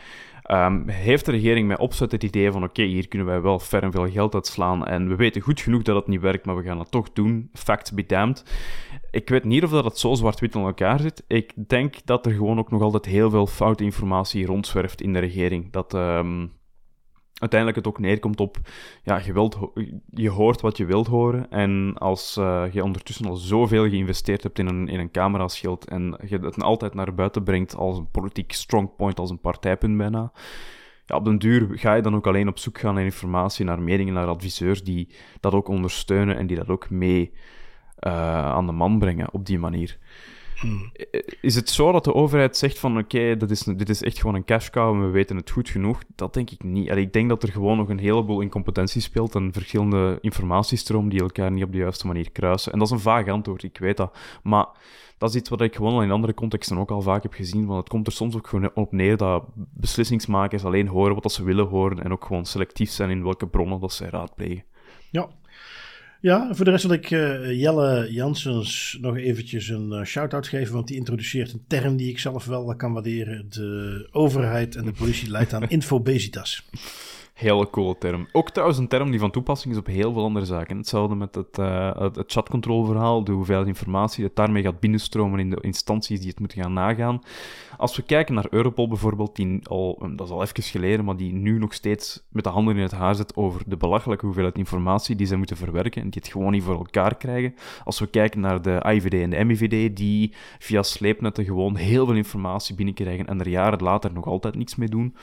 [0.51, 3.91] Um, heeft de regering met opzet het idee van oké, hier kunnen wij wel ferm
[3.91, 6.79] veel geld uitslaan en we weten goed genoeg dat het niet werkt, maar we gaan
[6.79, 7.49] het toch doen.
[7.53, 8.43] Fact be damned.
[9.11, 11.23] Ik weet niet of dat het zo zwart-wit in elkaar zit.
[11.27, 15.19] Ik denk dat er gewoon ook nog altijd heel veel foute informatie rondzwerft in de
[15.19, 15.71] regering.
[15.71, 15.93] Dat...
[15.93, 16.57] Um,
[17.39, 18.57] uiteindelijk het ook neerkomt op,
[19.03, 19.57] ja, je, wilt,
[20.09, 21.51] je hoort wat je wilt horen.
[21.51, 26.19] En als uh, je ondertussen al zoveel geïnvesteerd hebt in een, in een cameraschild en
[26.27, 30.31] je het altijd naar buiten brengt als een politiek strongpoint, als een partijpunt bijna,
[31.09, 33.81] ja, op den duur ga je dan ook alleen op zoek gaan naar informatie, naar
[33.81, 35.09] meningen, naar adviseurs die
[35.39, 37.31] dat ook ondersteunen en die dat ook mee
[38.07, 39.97] uh, aan de man brengen op die manier.
[40.59, 40.91] Hmm.
[41.41, 44.35] Is het zo dat de overheid zegt van oké, okay, is, dit is echt gewoon
[44.35, 46.01] een cash cow en we weten het goed genoeg?
[46.15, 46.89] Dat denk ik niet.
[46.89, 51.21] Allee, ik denk dat er gewoon nog een heleboel incompetentie speelt en verschillende informatiestromen die
[51.21, 52.71] elkaar niet op de juiste manier kruisen.
[52.71, 54.17] En dat is een vaag antwoord, ik weet dat.
[54.43, 54.67] Maar
[55.17, 57.65] dat is iets wat ik gewoon al in andere contexten ook al vaak heb gezien.
[57.65, 61.43] Want het komt er soms ook gewoon op neer dat beslissingsmakers alleen horen wat ze
[61.43, 64.63] willen horen en ook gewoon selectief zijn in welke bronnen dat ze raadplegen.
[65.11, 65.29] Ja,
[66.19, 70.73] ja, voor de rest wil ik uh, Jelle Janssens nog eventjes een uh, shout-out geven,
[70.73, 73.45] want die introduceert een term die ik zelf wel kan waarderen.
[73.49, 76.65] De overheid en de politie leidt aan infobesitas.
[77.39, 78.27] Hele coole term.
[78.31, 80.77] Ook trouwens een term die van toepassing is op heel veel andere zaken.
[80.77, 85.57] Hetzelfde met het, uh, het, chatcontroleverhaal, de hoeveelheid informatie dat daarmee gaat binnenstromen in de
[85.61, 87.21] instanties die het moeten gaan nagaan.
[87.77, 91.33] Als we kijken naar Europol bijvoorbeeld, die al, dat is al even geleden, maar die
[91.33, 95.15] nu nog steeds met de handen in het haar zit over de belachelijke hoeveelheid informatie
[95.15, 97.55] die ze moeten verwerken en die het gewoon niet voor elkaar krijgen.
[97.83, 102.15] Als we kijken naar de IVD en de MIVD, die via sleepnetten gewoon heel veel
[102.15, 105.15] informatie binnenkrijgen en er jaren later nog altijd niks mee doen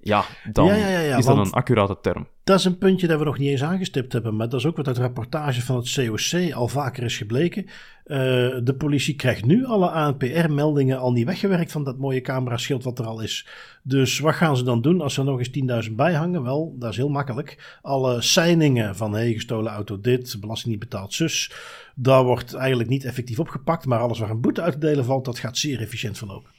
[0.00, 2.26] ja, dan is dat een accurate term.
[2.44, 4.76] Dat is een puntje dat we nog niet eens aangestipt hebben, maar dat is ook
[4.76, 7.64] wat uit rapportage van het COC al vaker is gebleken.
[7.64, 8.16] Uh,
[8.62, 13.04] de politie krijgt nu alle ANPR-meldingen al niet weggewerkt van dat mooie cameraschild wat er
[13.04, 13.46] al is.
[13.82, 16.42] Dus wat gaan ze dan doen als er nog eens 10.000 bij hangen?
[16.42, 17.78] Wel, dat is heel makkelijk.
[17.82, 21.52] Alle seiningen van hey, gestolen auto dit, belasting niet betaald zus,
[21.94, 25.24] daar wordt eigenlijk niet effectief opgepakt, maar alles waar een boete uit te delen valt,
[25.24, 26.50] dat gaat zeer efficiënt verlopen.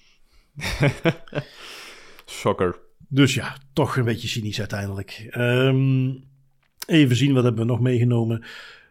[2.26, 2.89] Shocker.
[3.10, 5.28] Dus ja, toch een beetje cynisch uiteindelijk.
[5.30, 6.12] Ehm,
[6.88, 8.43] even zien, wat hebben we nog meegenomen?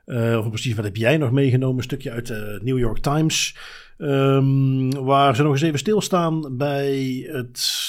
[0.07, 1.77] Uh, of precies, wat heb jij nog meegenomen?
[1.77, 3.57] Een stukje uit de New York Times.
[3.99, 7.83] Um, waar ze nog eens even stilstaan bij het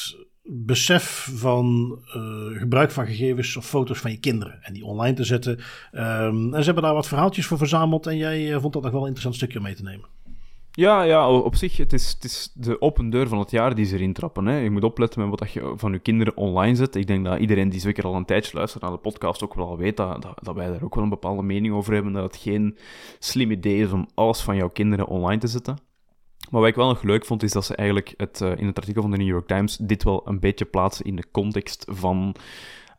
[0.43, 4.63] besef van uh, gebruik van gegevens of foto's van je kinderen.
[4.63, 5.59] En die online te zetten.
[5.91, 8.07] Um, en ze hebben daar wat verhaaltjes voor verzameld.
[8.07, 10.07] En jij vond dat nog wel een interessant stukje om mee te nemen.
[10.71, 13.85] Ja, ja, op zich, het is, het is de open deur van het jaar die
[13.85, 14.45] ze erin trappen.
[14.45, 14.57] Hè.
[14.57, 16.95] Je moet opletten met wat je van je kinderen online zet.
[16.95, 19.77] Ik denk dat iedereen die zeker al een tijdje luistert naar de podcast ook wel
[19.77, 22.13] weet dat, dat, wij daar ook wel een bepaalde mening over hebben.
[22.13, 22.77] Dat het geen
[23.19, 25.77] slim idee is om alles van jouw kinderen online te zetten.
[26.49, 28.77] Maar wat ik wel nog leuk vond, is dat ze eigenlijk het, uh, in het
[28.77, 32.35] artikel van de New York Times dit wel een beetje plaatsen in de context van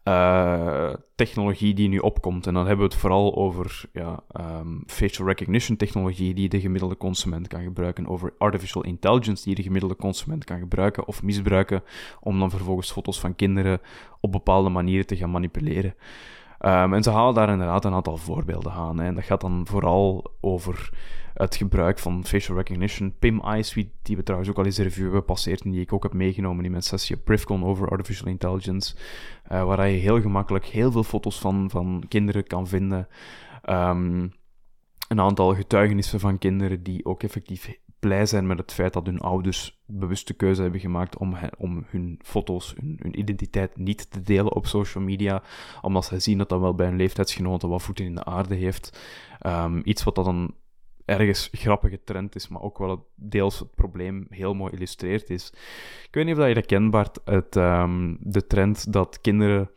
[0.04, 2.46] uh, technologie die nu opkomt.
[2.46, 6.96] En dan hebben we het vooral over ja, um, facial recognition technologie die de gemiddelde
[6.96, 11.82] consument kan gebruiken, over artificial intelligence die de gemiddelde consument kan gebruiken of misbruiken
[12.20, 13.80] om dan vervolgens foto's van kinderen
[14.20, 15.94] op bepaalde manieren te gaan manipuleren.
[16.66, 18.98] Um, en ze halen daar inderdaad een aantal voorbeelden aan.
[18.98, 19.06] Hè.
[19.06, 20.90] En dat gaat dan vooral over
[21.34, 23.14] het gebruik van facial recognition.
[23.18, 25.92] PIM iSuite, die we trouwens ook al eens in review hebben gepasseerd en die ik
[25.92, 28.96] ook heb meegenomen in mijn sessie op Privcon over artificial intelligence,
[29.52, 33.08] uh, waar je heel gemakkelijk heel veel foto's van, van kinderen kan vinden.
[33.70, 34.32] Um,
[35.08, 39.20] een aantal getuigenissen van kinderen die ook effectief blij zijn met het feit dat hun
[39.20, 44.54] ouders bewuste keuze hebben gemaakt om, om hun foto's, hun, hun, identiteit niet te delen
[44.54, 45.42] op social media,
[45.80, 49.00] omdat zij zien dat dat wel bij hun leeftijdsgenoten wat voeten in de aarde heeft.
[49.46, 50.54] Um, iets wat dat dan
[51.04, 55.52] ergens grappige trend is, maar ook wel deels het probleem heel mooi illustreerd is.
[56.04, 59.70] Ik weet niet of je dat Bart, het, um, de trend dat kinderen,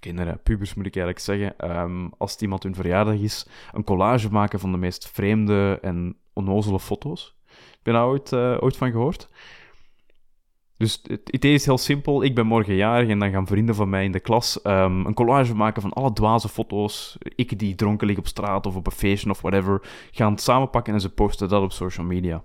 [0.00, 4.30] kinderen, pubers moet ik eigenlijk zeggen, um, als het iemand hun verjaardag is, een collage
[4.30, 7.35] maken van de meest vreemde en onnozele foto's.
[7.86, 9.28] Je daar ooit, uh, ooit van gehoord?
[10.76, 12.22] Dus het idee is heel simpel.
[12.22, 15.14] Ik ben morgen jarig en dan gaan vrienden van mij in de klas um, een
[15.14, 17.18] collage maken van alle dwaze foto's.
[17.18, 19.82] Ik die dronken lig op straat of op een feestje of whatever.
[20.10, 22.44] Gaan het samenpakken en ze posten dat op social media.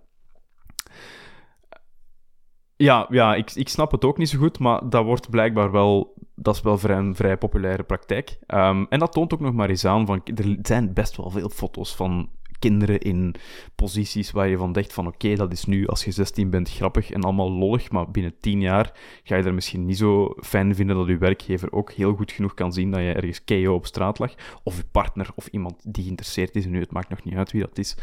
[2.75, 6.13] Ja, ja ik, ik snap het ook niet zo goed, maar dat wordt blijkbaar wel...
[6.35, 8.39] Dat is wel vrij, een vrij populaire praktijk.
[8.47, 10.21] Um, en dat toont ook nog maar eens aan van...
[10.35, 12.29] Er zijn best wel veel foto's van
[12.61, 13.35] kinderen in
[13.75, 17.11] posities waar je van denkt van oké, dat is nu als je 16 bent grappig
[17.11, 18.91] en allemaal lollig, maar binnen 10 jaar
[19.23, 22.53] ga je er misschien niet zo fijn vinden dat je werkgever ook heel goed genoeg
[22.53, 24.33] kan zien dat je ergens KO op straat lag,
[24.63, 27.51] of je partner of iemand die geïnteresseerd is, en nu het maakt nog niet uit
[27.51, 27.97] wie dat is.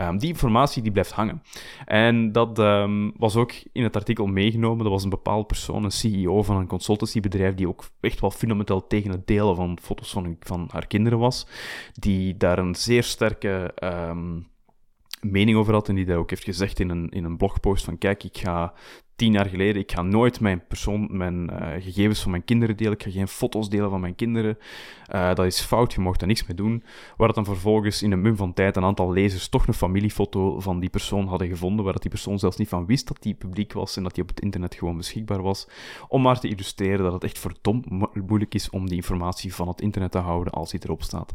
[0.00, 1.42] Um, die informatie die blijft hangen.
[1.84, 5.90] En dat um, was ook in het artikel meegenomen, dat was een bepaald persoon, een
[5.90, 10.36] CEO van een consultancybedrijf, die ook echt wel fundamenteel tegen het delen van foto's van,
[10.40, 11.46] van haar kinderen was,
[11.92, 13.74] die daar een zeer sterke
[14.08, 14.46] um,
[15.20, 17.98] mening over had en die daar ook heeft gezegd in een, in een blogpost van
[17.98, 18.74] kijk, ik ga
[19.16, 22.92] tien jaar geleden, ik ga nooit mijn, persoon, mijn uh, gegevens van mijn kinderen delen,
[22.92, 24.58] ik ga geen foto's delen van mijn kinderen.
[25.14, 26.84] Uh, dat is fout, je mocht daar niks mee doen.
[27.16, 30.60] Waar het dan vervolgens in een mum van tijd een aantal lezers toch een familiefoto
[30.60, 33.34] van die persoon hadden gevonden, waar dat die persoon zelfs niet van wist dat die
[33.34, 35.68] publiek was en dat die op het internet gewoon beschikbaar was.
[36.08, 37.86] Om maar te illustreren dat het echt verdomd
[38.26, 41.34] moeilijk is om die informatie van het internet te houden als die erop staat.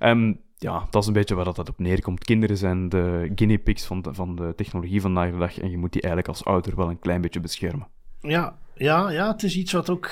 [0.00, 2.24] Um, ja, dat is een beetje waar dat op neerkomt.
[2.24, 5.78] Kinderen zijn de guinea pigs van de, van de technologie vandaag de dag en je
[5.78, 7.86] moet die eigenlijk als ouder wel een klein beetje beschermen.
[8.20, 10.06] Ja, ja, ja, het is iets wat ook.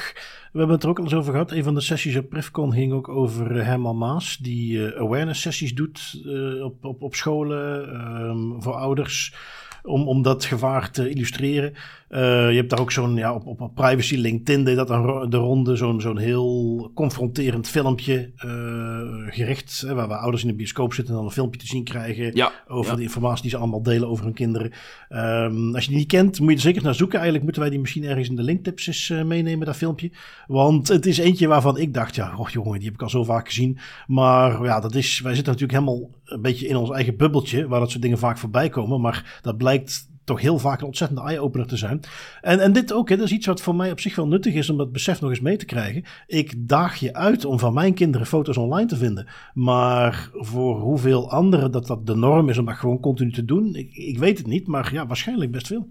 [0.53, 1.53] We hebben het er ook al eens over gehad.
[1.53, 5.75] Een van de sessies op Prefcon ging ook over Herman Maas, die uh, awareness sessies
[5.75, 7.95] doet uh, op, op, op scholen
[8.29, 9.35] um, voor ouders
[9.83, 11.75] om, om dat gevaar te illustreren.
[12.11, 15.37] Uh, je hebt daar ook zo'n, ja, op, op privacy LinkedIn deed dat dan de
[15.37, 20.95] ronde, zo'n zo'n heel confronterend filmpje uh, gericht, hè, waar, waar ouders in de bioscoop
[20.95, 23.83] zitten en dan een filmpje te zien krijgen ja, over de informatie die ze allemaal
[23.83, 24.73] delen over hun kinderen.
[25.09, 27.15] Um, als je die niet kent, moet je er zeker naar zoeken.
[27.15, 30.11] Eigenlijk moeten wij die misschien ergens in de linktips eens uh, meenemen, dat filmpje.
[30.47, 33.25] Want het is eentje waarvan ik dacht, ja, oh jongen, die heb ik al zo
[33.25, 33.79] vaak gezien.
[34.07, 37.81] Maar ja, dat is, wij zitten natuurlijk helemaal een beetje in ons eigen bubbeltje, waar
[37.81, 39.01] dat soort dingen vaak voorbij komen.
[39.01, 42.01] Maar dat blijkt toch heel vaak een ontzettende eye-opener te zijn.
[42.41, 44.55] En, en dit ook, hè, dat is iets wat voor mij op zich wel nuttig
[44.55, 46.05] is om dat besef nog eens mee te krijgen.
[46.27, 49.29] Ik daag je uit om van mijn kinderen foto's online te vinden.
[49.55, 53.75] Maar voor hoeveel anderen dat dat de norm is om dat gewoon continu te doen,
[53.75, 55.89] ik, ik weet het niet, maar ja, waarschijnlijk best veel.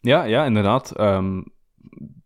[0.00, 1.00] Ja, ja, inderdaad.
[1.00, 1.44] Um,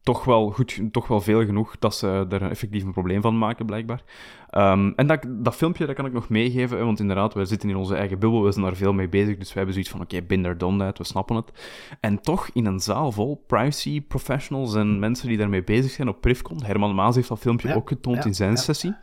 [0.09, 3.67] toch wel goed, toch wel veel genoeg dat ze er effectief een probleem van maken,
[3.67, 4.03] blijkbaar.
[4.51, 7.77] Um, en dat, dat filmpje dat kan ik nog meegeven, want inderdaad, wij zitten in
[7.77, 10.15] onze eigen bubbel, we zijn daar veel mee bezig, dus wij hebben zoiets van, oké,
[10.15, 11.53] okay, binder done that, we snappen het.
[12.01, 16.21] En toch in een zaal vol privacy professionals en mensen die daarmee bezig zijn op
[16.21, 16.65] Privcon.
[16.65, 18.95] Herman Maas heeft dat filmpje ook getoond in zijn sessie.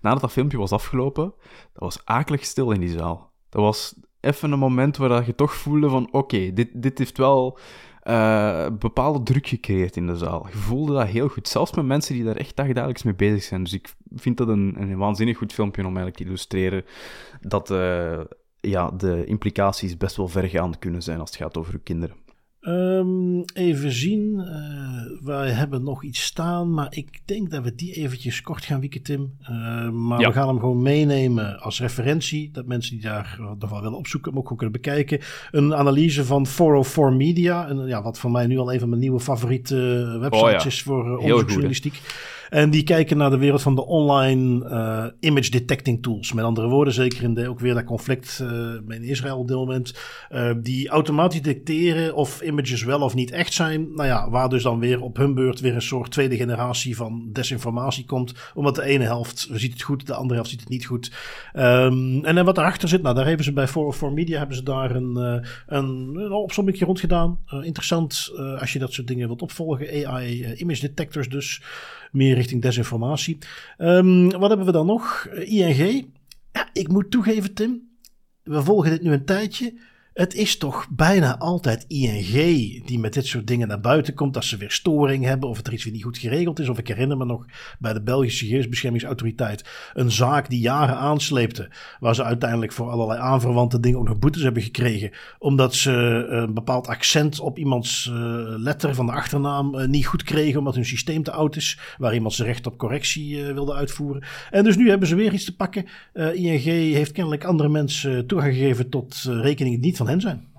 [0.00, 1.34] Nadat dat filmpje was afgelopen,
[1.72, 3.32] dat was akelig stil in die zaal.
[3.48, 7.58] Dat was even een moment waar je toch voelde van, oké, dit, dit heeft wel
[8.08, 10.46] uh, bepaalde druk gecreëerd in de zaal.
[10.50, 13.62] Je voelde dat heel goed, zelfs met mensen die daar echt dagelijks mee bezig zijn.
[13.62, 16.84] Dus ik vind dat een, een waanzinnig goed filmpje om eigenlijk te illustreren
[17.40, 18.20] dat uh,
[18.60, 22.16] ja, de implicaties best wel vergaand kunnen zijn als het gaat over uw kinderen.
[22.68, 24.34] Um, even zien.
[24.38, 28.80] Uh, wij hebben nog iets staan, maar ik denk dat we die eventjes kort gaan
[28.80, 29.32] wieken, Tim.
[29.42, 30.28] Uh, maar ja.
[30.28, 32.50] we gaan hem gewoon meenemen als referentie.
[32.52, 35.20] Dat mensen die daar nog wel willen opzoeken, hem ook gewoon kunnen bekijken.
[35.50, 37.68] Een analyse van 404 Media.
[37.68, 39.76] En, ja, wat voor mij nu al een van mijn nieuwe favoriete
[40.20, 40.64] websites oh, ja.
[40.64, 42.00] is voor onderzoeksjournalistiek.
[42.48, 46.32] En die kijken naar de wereld van de online uh, image detecting tools.
[46.32, 48.48] Met andere woorden, zeker in de, ook weer dat conflict uh,
[48.96, 49.94] in Israël op dit moment.
[50.32, 53.94] Uh, die automatisch detecteren of images wel of niet echt zijn.
[53.94, 57.28] Nou ja, waar dus dan weer op hun beurt weer een soort tweede generatie van
[57.32, 58.34] desinformatie komt.
[58.54, 61.12] Omdat de ene helft ziet het goed, de andere helft ziet het niet goed.
[61.54, 64.94] Um, en wat daarachter zit, nou daar hebben ze bij 404 Media hebben ze daar
[64.94, 65.16] een,
[65.66, 67.38] een, een opzomming rond gedaan.
[67.62, 70.06] interessant als je dat soort dingen wilt opvolgen.
[70.06, 71.62] AI image detectors dus
[72.12, 73.38] meer richting desinformatie.
[73.78, 75.26] Um, wat hebben we dan nog?
[75.26, 76.06] ING.
[76.52, 77.88] Ja, ik moet toegeven, Tim.
[78.42, 79.74] We volgen dit nu een tijdje.
[80.16, 84.36] Het is toch bijna altijd ING die met dit soort dingen naar buiten komt.
[84.36, 86.68] Als ze weer storing hebben of het er iets weer niet goed geregeld is.
[86.68, 87.46] Of ik herinner me nog
[87.78, 89.64] bij de Belgische Gegevensbeschermingsautoriteit
[89.94, 91.68] een zaak die jaren aansleepte.
[92.00, 95.10] Waar ze uiteindelijk voor allerlei aanverwante dingen ook nog boetes hebben gekregen.
[95.38, 95.92] Omdat ze
[96.28, 98.16] een bepaald accent op iemands uh,
[98.58, 100.58] letter van de achternaam uh, niet goed kregen.
[100.58, 101.78] Omdat hun systeem te oud is.
[101.98, 104.24] Waar iemand zijn recht op correctie wilde uitvoeren.
[104.50, 105.86] En dus nu hebben ze weer iets te pakken.
[106.34, 106.62] ING
[106.94, 110.54] heeft kennelijk andere mensen toegang gegeven tot rekeningen die niet van hen zijn.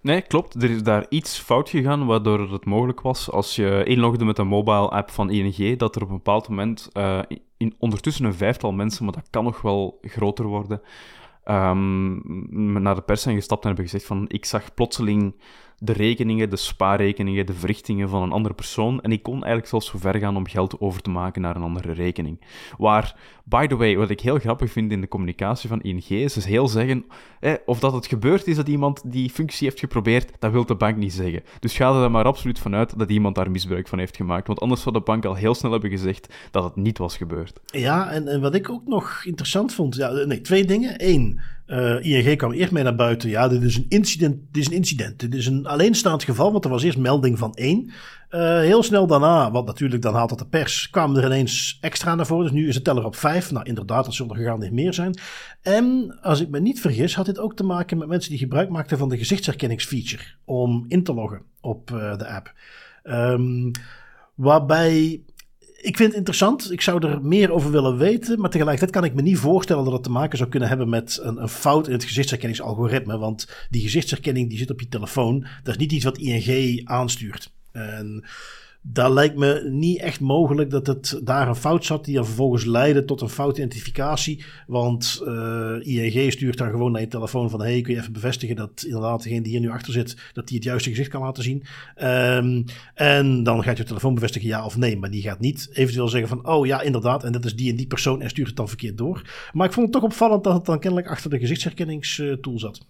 [0.00, 0.62] Nee, klopt.
[0.62, 4.46] Er is daar iets fout gegaan, waardoor het mogelijk was als je inlogde met een
[4.46, 7.20] mobile app van ING, dat er op een bepaald moment uh,
[7.56, 10.80] in, ondertussen een vijftal mensen, maar dat kan nog wel groter worden,
[11.44, 15.34] um, naar de pers zijn gestapt en hebben gezegd van ik zag plotseling
[15.84, 19.00] de rekeningen, de spaarrekeningen, de verrichtingen van een andere persoon.
[19.00, 21.62] En ik kon eigenlijk zelfs zo ver gaan om geld over te maken naar een
[21.62, 22.40] andere rekening.
[22.78, 26.32] Waar, by the way, wat ik heel grappig vind in de communicatie van ING, is
[26.32, 27.04] dus heel zeggen,
[27.66, 30.96] of dat het gebeurd is dat iemand die functie heeft geprobeerd, dat wil de bank
[30.96, 31.42] niet zeggen.
[31.60, 34.46] Dus ga er maar absoluut vanuit dat iemand daar misbruik van heeft gemaakt.
[34.46, 37.60] Want anders zou de bank al heel snel hebben gezegd dat het niet was gebeurd.
[37.66, 40.94] Ja, en, en wat ik ook nog interessant vond, ja, nee, twee dingen.
[40.96, 43.28] Eén, uh, ING kwam eerst mee naar buiten.
[43.28, 44.36] Ja, dit is een incident.
[44.52, 45.20] Dit is een incident.
[45.20, 47.92] Dit is een alleenstaand geval, want er was eerst melding van één.
[48.30, 52.14] Uh, heel snel daarna, wat natuurlijk dan haalt dat de pers, kwamen er ineens extra
[52.14, 52.44] naar voren.
[52.44, 53.50] Dus nu is het teller op vijf.
[53.50, 55.18] Nou, inderdaad, dat zullen er gegarandeerd meer zijn.
[55.62, 58.68] En als ik me niet vergis, had dit ook te maken met mensen die gebruik
[58.68, 62.52] maakten van de gezichtsherkenningsfeature om in te loggen op uh, de app.
[63.04, 63.70] Um,
[64.34, 65.20] waarbij
[65.84, 66.72] ik vind het interessant.
[66.72, 68.40] Ik zou er meer over willen weten.
[68.40, 71.18] Maar tegelijkertijd kan ik me niet voorstellen dat het te maken zou kunnen hebben met
[71.22, 73.18] een, een fout in het gezichtsherkenningsalgoritme.
[73.18, 75.46] Want die gezichtsherkenning die zit op je telefoon.
[75.62, 77.52] Dat is niet iets wat ING aanstuurt.
[77.72, 78.24] En
[78.86, 82.64] daar lijkt me niet echt mogelijk dat het daar een fout zat die dan vervolgens
[82.64, 84.44] leidde tot een foutidentificatie.
[84.66, 88.82] Want uh, stuurt dan gewoon naar je telefoon van hey, kun je even bevestigen dat
[88.86, 91.62] inderdaad degene die hier nu achter zit, dat die het juiste gezicht kan laten zien.
[92.02, 92.64] Um,
[92.94, 96.28] en dan gaat je telefoon bevestigen ja of nee, maar die gaat niet eventueel zeggen
[96.28, 98.68] van oh ja inderdaad en dat is die en die persoon en stuurt het dan
[98.68, 99.22] verkeerd door.
[99.52, 102.86] Maar ik vond het toch opvallend dat het dan kennelijk achter de gezichtsherkenningstool zat.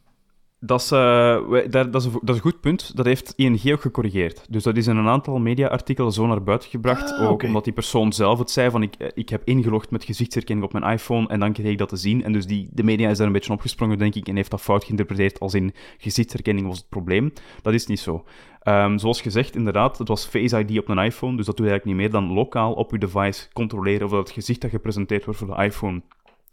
[0.67, 1.39] Dat is, uh,
[1.71, 2.97] dat, dat, is een, dat is een goed punt.
[2.97, 4.47] Dat heeft ING ook gecorrigeerd.
[4.49, 7.12] Dus dat is in een aantal mediaartikelen zo naar buiten gebracht.
[7.12, 10.05] Ah, ook omdat die persoon zelf het zei van ik, eh, ik heb ingelogd met
[10.05, 12.25] gezichtsherkenning op mijn iPhone en dan kreeg ik dat te zien.
[12.25, 14.61] En dus die, de media is daar een beetje opgesprongen, denk ik, en heeft dat
[14.61, 17.33] fout geïnterpreteerd als in gezichtsherkenning was het probleem.
[17.62, 18.25] Dat is niet zo.
[18.69, 21.73] Um, zoals gezegd, inderdaad, het was Face ID op een iPhone, dus dat doe je
[21.73, 25.25] eigenlijk niet meer dan lokaal op je device controleren of dat het gezicht dat gepresenteerd
[25.25, 26.03] wordt voor de iPhone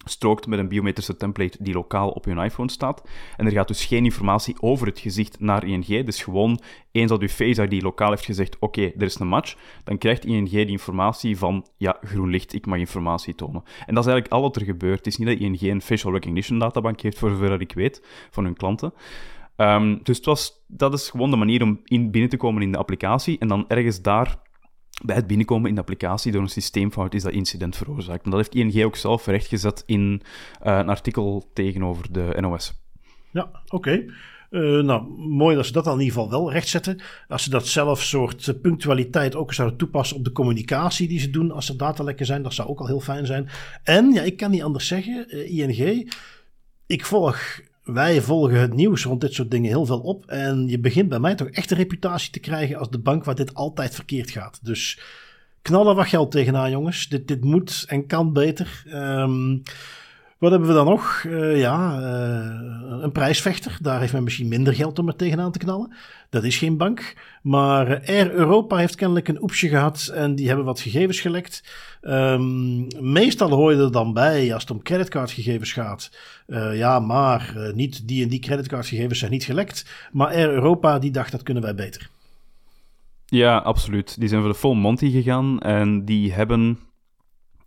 [0.06, 3.10] strookt met een biometrische template die lokaal op je iPhone staat.
[3.38, 6.06] En er gaat dus geen informatie over het gezicht naar ING.
[6.06, 6.60] Dus gewoon,
[6.92, 10.26] eens dat je Face ID lokaal heeft gezegd, oké, er is een match, dan krijgt
[10.26, 13.64] ING die informatie van, ja, groen licht, ik mag informatie tonen.
[13.86, 14.98] En dat is eigenlijk al wat er gebeurt.
[14.98, 18.44] Het is niet dat ING een facial recognition databank heeft, voor zover ik weet, van
[18.44, 18.94] hun klanten.
[19.58, 22.72] Um, dus het was, dat is gewoon de manier om in binnen te komen in
[22.72, 24.40] de applicatie en dan ergens daar
[25.02, 28.24] bij het binnenkomen in de applicatie door een systeemfout is dat incident veroorzaakt.
[28.26, 30.22] En dat heeft ING ook zelf rechtgezet in
[30.66, 32.74] uh, een artikel tegenover de NOS.
[33.32, 34.06] Ja, oké.
[34.50, 37.02] Eh, nou, mooi dat ze dat in ieder geval wel rechtzetten.
[37.28, 41.52] Als ze dat zelf soort punctualiteit ook zouden toepassen op de communicatie die ze doen
[41.52, 43.50] als er datalekken zijn, dat zou ook al heel fijn zijn.
[43.84, 46.12] En, ja, ik kan niet anders zeggen, ING,
[46.86, 47.60] ik volg
[47.94, 50.26] wij volgen het nieuws rond dit soort dingen heel veel op.
[50.26, 53.36] En je begint bij mij toch echt een reputatie te krijgen als de bank waar
[53.36, 54.60] dit altijd verkeerd gaat.
[54.66, 55.00] Dus
[55.62, 57.08] knallen wat geld tegenaan, jongens.
[57.08, 58.84] Dit, dit moet en kan beter.
[58.94, 59.62] Um,
[60.42, 61.24] wat hebben we dan nog?
[61.28, 63.78] Uh, ja, uh, een prijsvechter.
[63.82, 65.94] Daar heeft men misschien minder geld om er tegenaan te knallen.
[66.30, 67.16] Dat is geen bank.
[67.42, 71.64] Maar Air Europa heeft kennelijk een oepsje gehad en die hebben wat gegevens gelekt.
[72.02, 76.12] Um, meestal hoor je er dan bij als het om creditcardgegevens gaat.
[76.48, 80.10] Uh, ja, maar niet die en die creditcardgegevens zijn niet gelekt.
[80.12, 82.10] Maar Air Europa die dacht dat kunnen wij beter.
[83.26, 84.20] Ja, absoluut.
[84.20, 86.80] Die zijn voor de full Monty gegaan en die hebben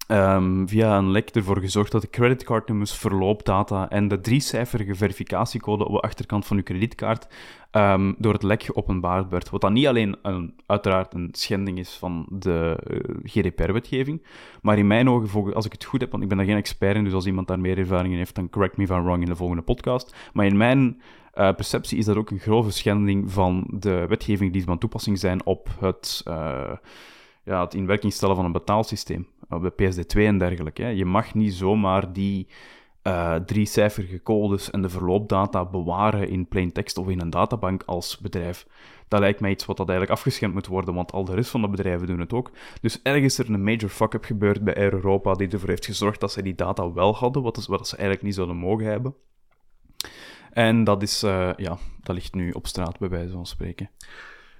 [0.08, 5.92] um, via een lek ervoor gezorgd dat de creditcardnummers, verloopdata en de driecijferige verificatiecode op
[5.92, 7.26] de achterkant van uw kredietkaart
[7.72, 9.50] um, door het lek geopenbaard werd.
[9.50, 14.22] Wat dan niet alleen een, uiteraard een schending is van de eh, GDPR-wetgeving,
[14.62, 16.96] maar in mijn ogen, als ik het goed heb, want ik ben daar geen expert
[16.96, 19.22] in, dus als iemand daar meer ervaring in heeft, dan correct me if I'm wrong
[19.22, 20.14] in de volgende podcast.
[20.32, 21.00] Maar in mijn
[21.34, 25.46] uh, perceptie is dat ook een grove schending van de wetgeving die van toepassing zijn
[25.46, 26.22] op het...
[26.28, 26.72] Uh,
[27.44, 30.82] ja, het in werking stellen van een betaalsysteem, de PSD2 en dergelijke.
[30.82, 30.88] Hè.
[30.88, 32.48] Je mag niet zomaar die
[33.02, 38.18] uh, drie-cijferige codes en de verloopdata bewaren in plain text of in een databank als
[38.18, 38.66] bedrijf.
[39.08, 41.60] Dat lijkt mij iets wat dat eigenlijk afgeschermd moet worden, want al de rest van
[41.60, 42.50] de bedrijven doen het ook.
[42.80, 46.20] Dus ergens is er een major fuck-up gebeurd bij Air Europa die ervoor heeft gezorgd
[46.20, 49.14] dat ze die data wel hadden, wat, wat ze eigenlijk niet zouden mogen hebben.
[50.50, 53.90] En dat, is, uh, ja, dat ligt nu op straat, bij wijze van spreken.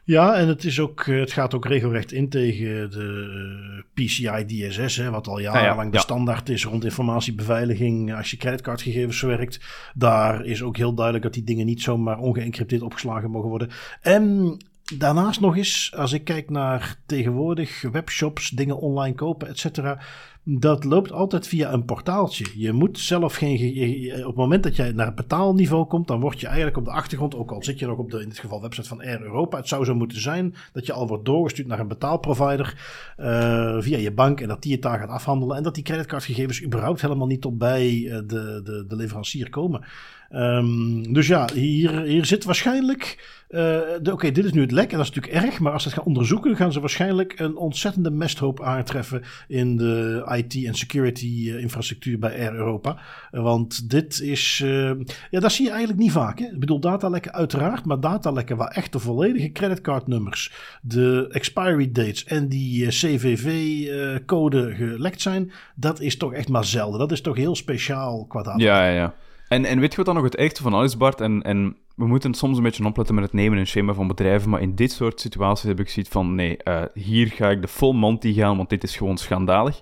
[0.07, 4.45] Ja, en het, is ook, eh, het gaat ook regelrecht in tegen de eh, PCI
[4.47, 9.61] DSS, hè, wat al jarenlang de standaard is rond informatiebeveiliging als je creditcardgegevens verwerkt.
[9.95, 13.71] Daar is ook heel duidelijk dat die dingen niet zomaar ongeëncrypteerd opgeslagen mogen worden.
[14.01, 14.57] En
[14.99, 19.99] daarnaast nog eens, als ik kijk naar tegenwoordig webshops, dingen online kopen, et cetera
[20.47, 22.47] dat loopt altijd via een portaaltje.
[22.55, 24.13] Je moet zelf geen.
[24.21, 26.91] Op het moment dat jij naar het betaalniveau komt, dan word je eigenlijk op de
[26.91, 29.57] achtergrond, ook al zit je nog op de, in dit geval, website van Air Europa.
[29.57, 32.75] Het zou zo moeten zijn dat je al wordt doorgestuurd naar een betaalprovider
[33.21, 35.57] uh, via je bank en dat die het daar gaat afhandelen.
[35.57, 39.85] En dat die creditcardgegevens überhaupt helemaal niet tot bij eh, de, de, de leverancier komen.
[40.31, 43.33] Um, dus ja, hier, hier zit waarschijnlijk.
[43.49, 45.61] Uh, Oké, dit is nu het lek en dat is natuurlijk erg.
[45.61, 50.25] Maar als ze het gaan onderzoeken, gaan ze waarschijnlijk een ontzettende mesthoop aantreffen in de
[50.37, 52.99] IT- en security-infrastructuur bij Air Europa.
[53.31, 54.61] want dit is.
[54.65, 54.91] Uh,
[55.31, 56.39] ja, dat zie je eigenlijk niet vaak.
[56.39, 56.45] Hè?
[56.45, 60.53] Ik bedoel, datalekken uiteraard, maar datalekken waar echt de volledige creditcardnummers,
[60.83, 66.99] de expiry dates en die CVV-code gelekt zijn, dat is toch echt maar zelden.
[66.99, 68.65] Dat is toch heel speciaal qua data.
[68.65, 69.15] Ja, ja, ja.
[69.55, 71.21] En, en weet je wat dan nog het echte van alles, Bart?
[71.21, 74.51] En, en we moeten soms een beetje opletten met het nemen en schema van bedrijven,
[74.51, 77.69] maar in dit soort situaties heb ik zoiets van, nee, uh, hier ga ik de
[77.69, 79.81] full Monty gaan, want dit is gewoon schandalig.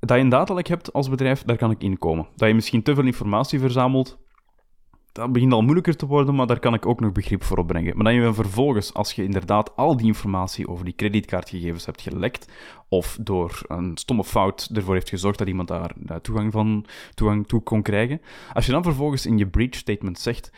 [0.00, 2.28] Dat je een datalek hebt als bedrijf, daar kan ik inkomen.
[2.36, 4.18] Dat je misschien te veel informatie verzamelt,
[5.18, 7.96] dat begint al moeilijker te worden, maar daar kan ik ook nog begrip voor opbrengen.
[7.96, 12.52] Maar dan je vervolgens, als je inderdaad al die informatie over die creditcardgegevens hebt gelekt,
[12.88, 17.62] of door een stomme fout ervoor heeft gezorgd dat iemand daar toegang, van, toegang toe
[17.62, 18.20] kon krijgen,
[18.52, 20.52] als je dan vervolgens in je breach statement zegt,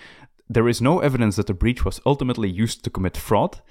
[0.51, 3.63] there is no evidence that the breach was ultimately used to commit fraud,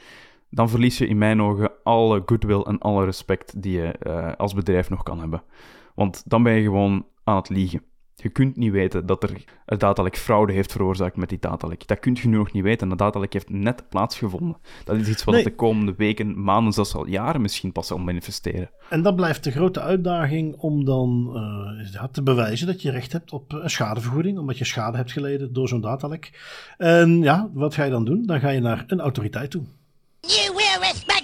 [0.49, 4.53] dan verlies je in mijn ogen alle goodwill en alle respect die je uh, als
[4.53, 5.43] bedrijf nog kan hebben.
[5.95, 7.83] Want dan ben je gewoon aan het liegen.
[8.21, 11.87] Je kunt niet weten dat er een datalek fraude heeft veroorzaakt met die datalek.
[11.87, 12.91] Dat kun je nu nog niet weten.
[12.91, 14.57] Een datalek heeft net plaatsgevonden.
[14.83, 15.43] Dat is iets wat nee.
[15.43, 18.69] de komende weken, maanden, zelfs al jaren misschien pas zal manifesteren.
[18.89, 21.31] En dat blijft de grote uitdaging om dan
[21.93, 25.53] uh, te bewijzen dat je recht hebt op een schadevergoeding, omdat je schade hebt geleden
[25.53, 26.39] door zo'n datalek.
[26.77, 28.25] En ja, wat ga je dan doen?
[28.25, 29.63] Dan ga je naar een autoriteit toe.
[30.21, 31.18] You will respect!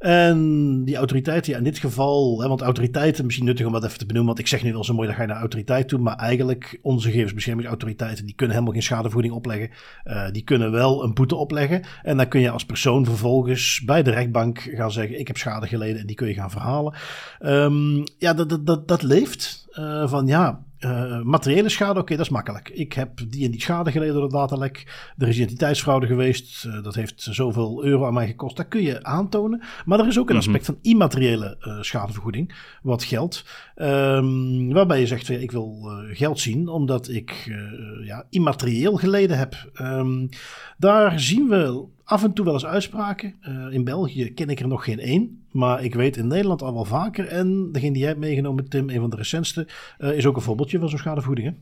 [0.00, 3.98] En die autoriteiten, ja, in dit geval, hè, want autoriteiten, misschien nuttig om dat even
[3.98, 5.98] te benoemen, want ik zeg nu wel zo mooi, dat ga je naar autoriteit toe,
[5.98, 9.70] maar eigenlijk onze gegevensbeschermingsautoriteiten, die kunnen helemaal geen schadevoeding opleggen.
[10.04, 14.02] Uh, die kunnen wel een boete opleggen en dan kun je als persoon vervolgens bij
[14.02, 16.94] de rechtbank gaan zeggen, ik heb schade geleden en die kun je gaan verhalen.
[17.40, 19.68] Um, ja, dat, dat, dat, leeft.
[19.72, 22.68] Uh, van ja, uh, materiële schade, oké, dat is makkelijk.
[22.68, 25.02] Ik heb die en die schade geleden door de datalek.
[25.18, 26.64] Er is identiteitsfraude geweest.
[26.64, 28.56] Uh, dat heeft zoveel euro aan mij gekost.
[28.56, 29.62] Dat kun je aantonen.
[29.84, 30.44] Maar er is ook een mhm.
[30.44, 32.54] aspect van immateriële uh, schadevergoeding.
[32.82, 33.44] Wat geldt.
[33.76, 37.58] Um, waarbij je zegt, ik wil geld zien omdat ik
[38.04, 39.70] ja, immaterieel geleden heb.
[39.80, 40.28] Um,
[40.78, 43.34] daar zien we af en toe wel eens uitspraken.
[43.48, 45.44] Uh, in België ken ik er nog geen één.
[45.50, 47.26] Maar ik weet in Nederland al wel vaker.
[47.26, 50.42] En degene die jij hebt meegenomen, Tim, een van de recentste, uh, is ook een
[50.42, 51.48] voorbeeldje van zo'n schadevergoeding.
[51.48, 51.54] Hè?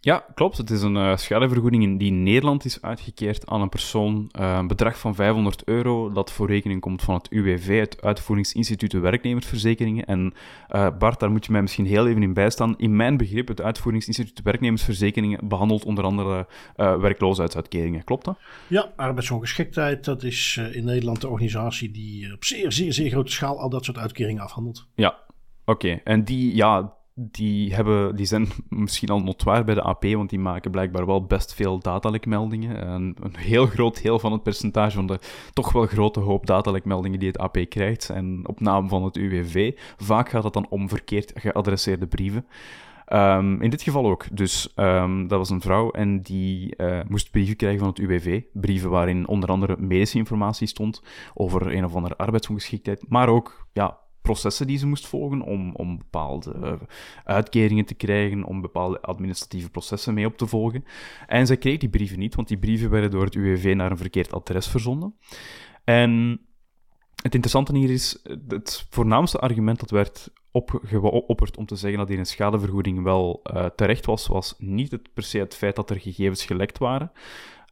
[0.00, 0.56] Ja, klopt.
[0.56, 4.30] Het is een uh, schadevergoeding die in Nederland is uitgekeerd aan een persoon.
[4.40, 8.90] Uh, een bedrag van 500 euro dat voor rekening komt van het UWV, het Uitvoeringsinstituut
[8.90, 10.04] de Werknemersverzekeringen.
[10.04, 10.34] En
[10.70, 12.74] uh, Bart, daar moet je mij misschien heel even in bijstaan.
[12.76, 16.46] In mijn begrip, het Uitvoeringsinstituut de Werknemersverzekeringen behandelt onder andere
[16.76, 18.04] werkloosheidsuitkeringen.
[18.04, 18.38] Klopt dat?
[18.66, 23.60] Ja, arbeidsongeschiktheid, dat is in Nederland de organisatie die op zeer, zeer, zeer grote schaal
[23.60, 24.86] al dat soort uitkeringen afhandelt.
[24.94, 25.26] Ja,
[25.68, 30.30] Oké, en die, ja, die, hebben, die zijn misschien al notwaar bij de AP, want
[30.30, 32.88] die maken blijkbaar wel best veel datalekmeldingen.
[32.92, 35.18] Een, een heel groot deel van het percentage van de
[35.52, 39.78] toch wel grote hoop datalekmeldingen die het AP krijgt, en op naam van het UWV.
[39.96, 42.46] Vaak gaat het dan om verkeerd geadresseerde brieven.
[43.12, 44.36] Um, in dit geval ook.
[44.36, 48.42] Dus um, dat was een vrouw en die uh, moest brieven krijgen van het UWV.
[48.52, 51.02] Brieven waarin onder andere medische informatie stond
[51.34, 53.98] over een of andere arbeidsongeschiktheid, maar ook ja,
[54.28, 56.72] processen die ze moest volgen om, om bepaalde uh,
[57.24, 60.84] uitkeringen te krijgen, om bepaalde administratieve processen mee op te volgen.
[61.26, 63.96] En zij kreeg die brieven niet, want die brieven werden door het UWV naar een
[63.96, 65.14] verkeerd adres verzonden.
[65.84, 66.40] En
[67.22, 72.18] het interessante hier is, het voornaamste argument dat werd opgeopperd om te zeggen dat hier
[72.18, 76.00] een schadevergoeding wel uh, terecht was, was niet het, per se het feit dat er
[76.00, 77.12] gegevens gelekt waren,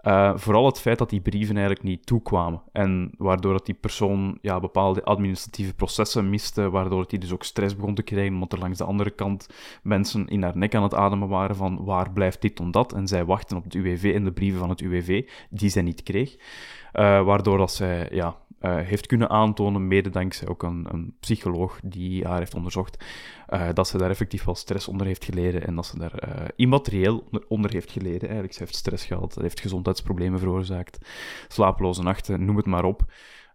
[0.07, 2.63] uh, vooral het feit dat die brieven eigenlijk niet toekwamen.
[2.73, 7.77] En waardoor dat die persoon ja, bepaalde administratieve processen miste, waardoor hij dus ook stress
[7.77, 9.49] begon te krijgen, omdat er langs de andere kant
[9.83, 12.93] mensen in haar nek aan het ademen waren van waar blijft dit om dat?
[12.93, 16.03] En zij wachten op het UWV en de brieven van het UWV, die zij niet
[16.03, 16.37] kreeg.
[16.37, 21.81] Uh, waardoor dat zij ja, uh, heeft kunnen aantonen, mede dankzij ook een, een psycholoog
[21.85, 23.05] die haar heeft onderzocht,
[23.75, 27.73] dat ze daar effectief wel stress onder heeft geleden en dat ze daar immaterieel onder,
[27.73, 28.21] heeft geleden.
[28.21, 29.61] Eigenlijk, ze heeft stress gehad, heeft
[29.97, 30.99] gezondheidsproblemen veroorzaakt,
[31.49, 33.05] slapeloze nachten, noem het maar op.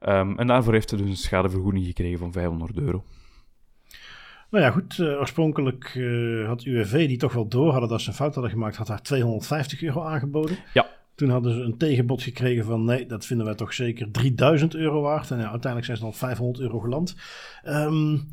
[0.07, 3.03] Um, en daarvoor heeft ze dus een schadevergoeding gekregen van 500 euro.
[4.49, 4.97] Nou ja, goed.
[4.97, 8.51] Uh, oorspronkelijk uh, had UWV, die toch wel door hadden dat ze een fout hadden
[8.51, 10.57] gemaakt, had haar 250 euro aangeboden.
[10.73, 10.87] Ja.
[11.15, 15.01] Toen hadden ze een tegenbod gekregen van nee, dat vinden wij toch zeker 3000 euro
[15.01, 15.31] waard.
[15.31, 17.15] En ja, uiteindelijk zijn ze dan 500 euro geland.
[17.65, 18.29] Um,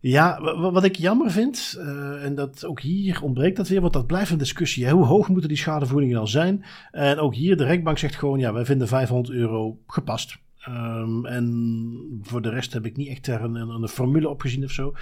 [0.00, 0.40] ja,
[0.70, 4.30] wat ik jammer vind, uh, en dat ook hier ontbreekt dat weer, want dat blijft
[4.30, 4.90] een discussie.
[4.90, 6.64] Hoe hoog moeten die schadevoedingen dan zijn?
[6.90, 10.38] En ook hier, de rechtbank zegt gewoon, ja, wij vinden 500 euro gepast.
[10.68, 14.40] Um, en voor de rest heb ik niet echt er een, een, een formule op
[14.40, 14.94] gezien of zo.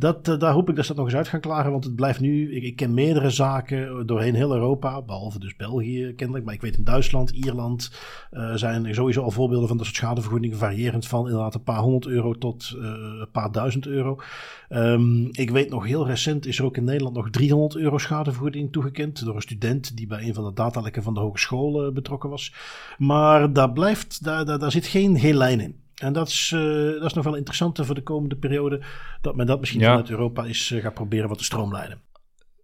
[0.00, 1.70] Dat, uh, daar hoop ik dat ze dat nog eens uit gaan klaren.
[1.70, 2.54] Want het blijft nu.
[2.54, 5.02] Ik, ik, ken meerdere zaken doorheen heel Europa.
[5.02, 6.44] Behalve dus België kennelijk.
[6.44, 7.92] Maar ik weet in Duitsland, Ierland.
[8.32, 10.56] Uh, zijn sowieso al voorbeelden van dat soort schadevergoedingen.
[10.56, 12.82] Variërend van inderdaad een paar honderd euro tot uh,
[13.20, 14.20] een paar duizend euro.
[14.68, 18.72] Um, ik weet nog heel recent is er ook in Nederland nog 300 euro schadevergoeding
[18.72, 19.24] toegekend.
[19.24, 22.54] Door een student die bij een van de datalekken van de hogeschool betrokken was.
[22.98, 24.24] Maar daar blijft.
[24.24, 25.88] Daar, daar, daar zit geen, geen lijn in.
[26.00, 28.82] En dat is, uh, dat is nog wel interessant voor de komende periode.
[29.20, 29.88] Dat men dat misschien ja.
[29.88, 32.00] vanuit Europa is uh, gaat proberen wat te stroomlijnen.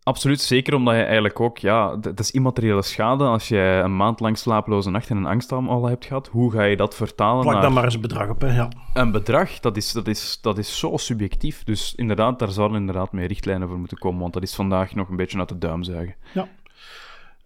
[0.03, 3.25] Absoluut, zeker omdat je eigenlijk ook, ja, dat is immateriële schade.
[3.25, 6.77] Als je een maand lang slapeloze nacht en een angstaanval hebt gehad, hoe ga je
[6.77, 7.63] dat vertalen Plak naar...
[7.63, 8.69] dan maar eens een bedrag op, hè, ja.
[8.95, 11.65] Een bedrag, dat is, dat, is, dat is zo subjectief.
[11.65, 15.09] Dus inderdaad, daar zouden inderdaad meer richtlijnen voor moeten komen, want dat is vandaag nog
[15.09, 16.15] een beetje uit de duim zuigen.
[16.35, 16.49] Ja.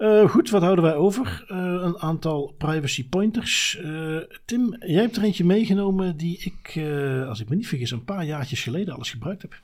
[0.01, 1.45] Uh, goed, wat houden wij over?
[1.49, 3.79] Uh, een aantal privacy pointers.
[3.85, 6.83] Uh, Tim, jij hebt er eentje meegenomen die ik,
[7.29, 9.61] als ik me niet vergis, een paar jaartjes geleden alles gebruikt heb.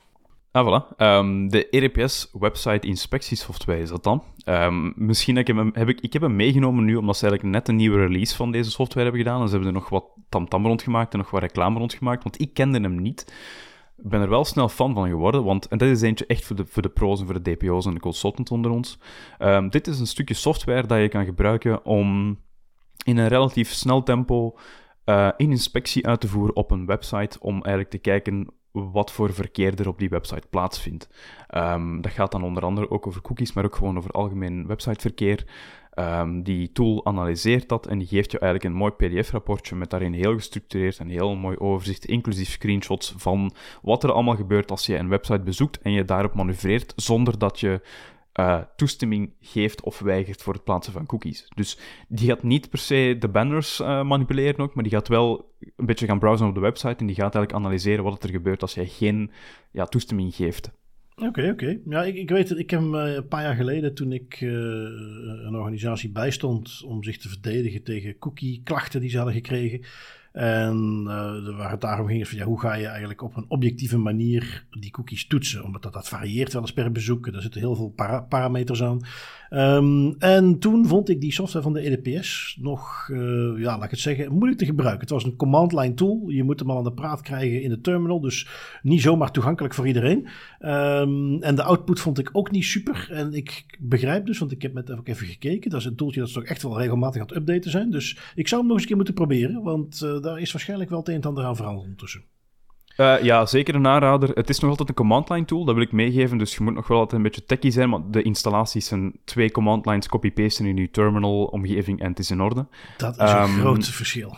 [0.51, 0.97] Ah, voilà.
[0.97, 4.23] Um, de EDPS Website Inspectiesoftware is dat dan.
[4.45, 7.55] Um, misschien heb ik, hem, heb ik, ik heb hem meegenomen nu omdat ze eigenlijk
[7.55, 9.41] net een nieuwe release van deze software hebben gedaan.
[9.41, 12.23] En ze hebben er nog wat tamtam rond gemaakt en nog wat reclame rond gemaakt,
[12.23, 13.33] want ik kende hem niet.
[13.99, 16.65] Ben er wel snel fan van geworden, want en dit is eentje echt voor de,
[16.65, 18.99] voor de pro's en voor de DPO's en de consultants onder ons.
[19.39, 22.39] Um, dit is een stukje software dat je kan gebruiken om
[23.03, 24.57] in een relatief snel tempo
[25.05, 29.33] uh, een inspectie uit te voeren op een website, om eigenlijk te kijken wat voor
[29.33, 31.09] verkeer er op die website plaatsvindt.
[31.55, 35.45] Um, dat gaat dan onder andere ook over cookies, maar ook gewoon over algemeen websiteverkeer.
[35.99, 40.13] Um, die tool analyseert dat en die geeft je eigenlijk een mooi PDF-rapportje met daarin
[40.13, 44.97] heel gestructureerd en heel mooi overzicht, inclusief screenshots van wat er allemaal gebeurt als je
[44.97, 47.81] een website bezoekt en je daarop manoeuvreert zonder dat je
[48.39, 51.47] uh, toestemming geeft of weigert voor het plaatsen van cookies.
[51.55, 55.53] Dus die gaat niet per se de banners uh, manipuleren ook, maar die gaat wel
[55.75, 58.61] een beetje gaan browsen op de website en die gaat eigenlijk analyseren wat er gebeurt
[58.61, 59.31] als jij geen
[59.71, 60.71] ja, toestemming geeft.
[61.25, 61.79] Oké, oké.
[61.85, 62.57] Ja, ik, ik weet het.
[62.57, 64.51] Ik heb hem uh, een paar jaar geleden, toen ik uh,
[65.45, 69.81] een organisatie bijstond om zich te verdedigen tegen cookie-klachten die ze hadden gekregen,
[70.31, 73.45] en uh, waar het daarom ging is van ja, hoe ga je eigenlijk op een
[73.47, 75.63] objectieve manier die cookies toetsen?
[75.63, 77.27] Omdat dat, dat varieert wel eens per bezoek.
[77.27, 77.93] Er zitten heel veel
[78.29, 79.01] parameters aan.
[79.49, 83.89] Um, en toen vond ik die software van de EDPS nog, uh, ja, laat ik
[83.89, 85.01] het zeggen, moeilijk te gebruiken.
[85.01, 86.23] Het was een command line tool.
[86.27, 88.19] Je moet hem al aan de praat krijgen in de terminal.
[88.19, 88.47] Dus
[88.81, 90.27] niet zomaar toegankelijk voor iedereen.
[90.59, 93.07] Um, en de output vond ik ook niet super.
[93.11, 95.69] En ik begrijp dus, want ik heb net ook even gekeken.
[95.69, 97.91] Dat is een tooltje dat toch echt wel regelmatig aan het updaten zijn.
[97.91, 99.63] Dus ik zou hem nog eens een keer moeten proberen.
[99.63, 102.23] Want uh, daar is waarschijnlijk wel het een en ander aan veranderd ondertussen.
[102.97, 104.29] Uh, ja, zeker een aanrader.
[104.29, 106.37] Het is nog altijd een command line tool, dat wil ik meegeven.
[106.37, 109.51] Dus je moet nog wel altijd een beetje techy zijn, maar de installaties zijn twee
[109.51, 112.67] command lines copy-pasten in je terminal-omgeving en het is in orde.
[112.97, 114.37] Dat is een ehm, groot verschil.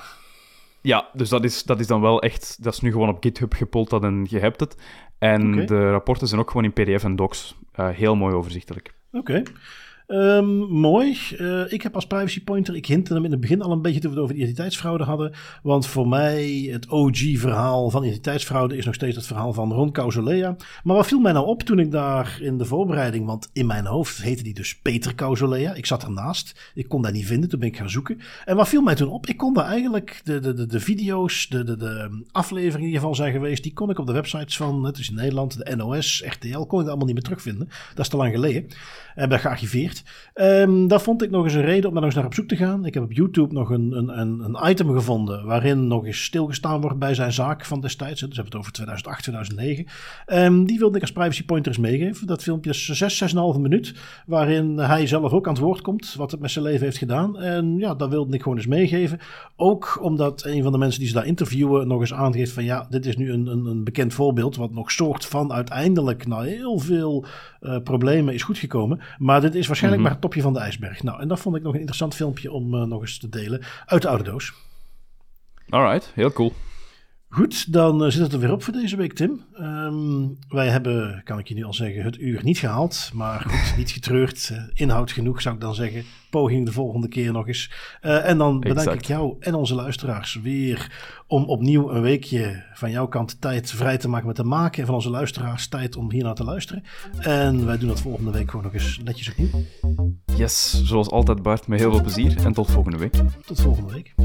[0.82, 2.64] Ja, dus dat is, dat is dan wel echt...
[2.64, 4.76] Dat is nu gewoon op GitHub gepult dat en je hebt het.
[5.18, 5.66] En okay.
[5.66, 7.56] de rapporten zijn ook gewoon in PDF en docs.
[7.80, 8.94] Uh, heel mooi overzichtelijk.
[9.12, 9.32] Oké.
[9.32, 9.44] Okay.
[10.12, 11.18] Um, mooi.
[11.40, 14.00] Uh, ik heb als privacy pointer, ik hintte hem in het begin al een beetje
[14.00, 15.34] toen we het over de identiteitsfraude hadden.
[15.64, 20.56] Want voor mij het OG-verhaal van identiteitsfraude is nog steeds het verhaal van Ron Causolea.
[20.84, 23.86] Maar wat viel mij nou op toen ik daar in de voorbereiding, want in mijn
[23.86, 25.74] hoofd heette die dus Peter Causolea.
[25.74, 28.20] Ik zat ernaast, ik kon dat niet vinden, toen ben ik gaan zoeken.
[28.46, 29.28] En wat viel mij toen op?
[29.28, 33.16] Ik kon daar eigenlijk de, de, de, de video's, de, de, de afleveringen die ervan
[33.16, 36.24] zijn geweest, die kon ik op de websites van, het is in Nederland, de NOS,
[36.26, 37.70] RTL, kon ik allemaal niet meer terugvinden.
[37.90, 38.68] Dat is te lang geleden.
[39.16, 39.99] Heb dat gearchiveerd.
[40.36, 42.48] Um, dat vond ik nog eens een reden om daar nog eens naar op zoek
[42.48, 42.86] te gaan.
[42.86, 47.00] Ik heb op YouTube nog een, een, een, item gevonden waarin nog eens stilgestaan wordt
[47.00, 48.20] bij zijn zaak van destijds.
[48.20, 49.86] Dus we hebben het over 2008, 2009.
[50.28, 52.28] Um, die wilde ik als privacy pointer eens meegeven.
[52.28, 53.94] Dat filmpje is 6, 6,5 minuut,
[54.26, 57.40] waarin hij zelf ook aan het woord komt, wat het met zijn leven heeft gedaan.
[57.40, 59.20] En ja, dat wilde ik gewoon eens meegeven.
[59.56, 62.88] Ook omdat een van de mensen die ze daar interviewen nog eens aangeeft van ja,
[62.90, 66.80] dit is nu een, een, een bekend voorbeeld wat nog soort van uiteindelijk na heel
[66.80, 67.26] veel
[67.62, 69.00] uh, problemen is goedgekomen.
[69.18, 71.04] Maar dit is waarschijnlijk waarschijnlijk maar het topje van de ijsberg.
[71.04, 73.62] Nou, en dat vond ik nog een interessant filmpje om uh, nog eens te delen
[73.86, 74.54] uit de oude doos.
[75.70, 76.54] Alright, heel cool.
[77.32, 79.42] Goed, dan uh, zit het er weer op voor deze week, Tim.
[79.60, 83.10] Um, wij hebben, kan ik je nu al zeggen, het uur niet gehaald.
[83.14, 84.50] Maar goed, niet getreurd.
[84.52, 86.04] Uh, inhoud genoeg, zou ik dan zeggen.
[86.30, 87.72] Poging de volgende keer nog eens.
[88.02, 89.02] Uh, en dan bedank exact.
[89.02, 90.92] ik jou en onze luisteraars weer
[91.28, 94.80] om opnieuw een weekje van jouw kant tijd vrij te maken met te maken.
[94.80, 96.84] En van onze luisteraars tijd om hier naar te luisteren.
[97.20, 99.66] En wij doen dat volgende week gewoon nog eens netjes opnieuw.
[100.36, 102.46] Yes, zoals altijd Bart, met heel veel plezier.
[102.46, 103.14] En tot volgende week.
[103.46, 104.16] Tot volgende week.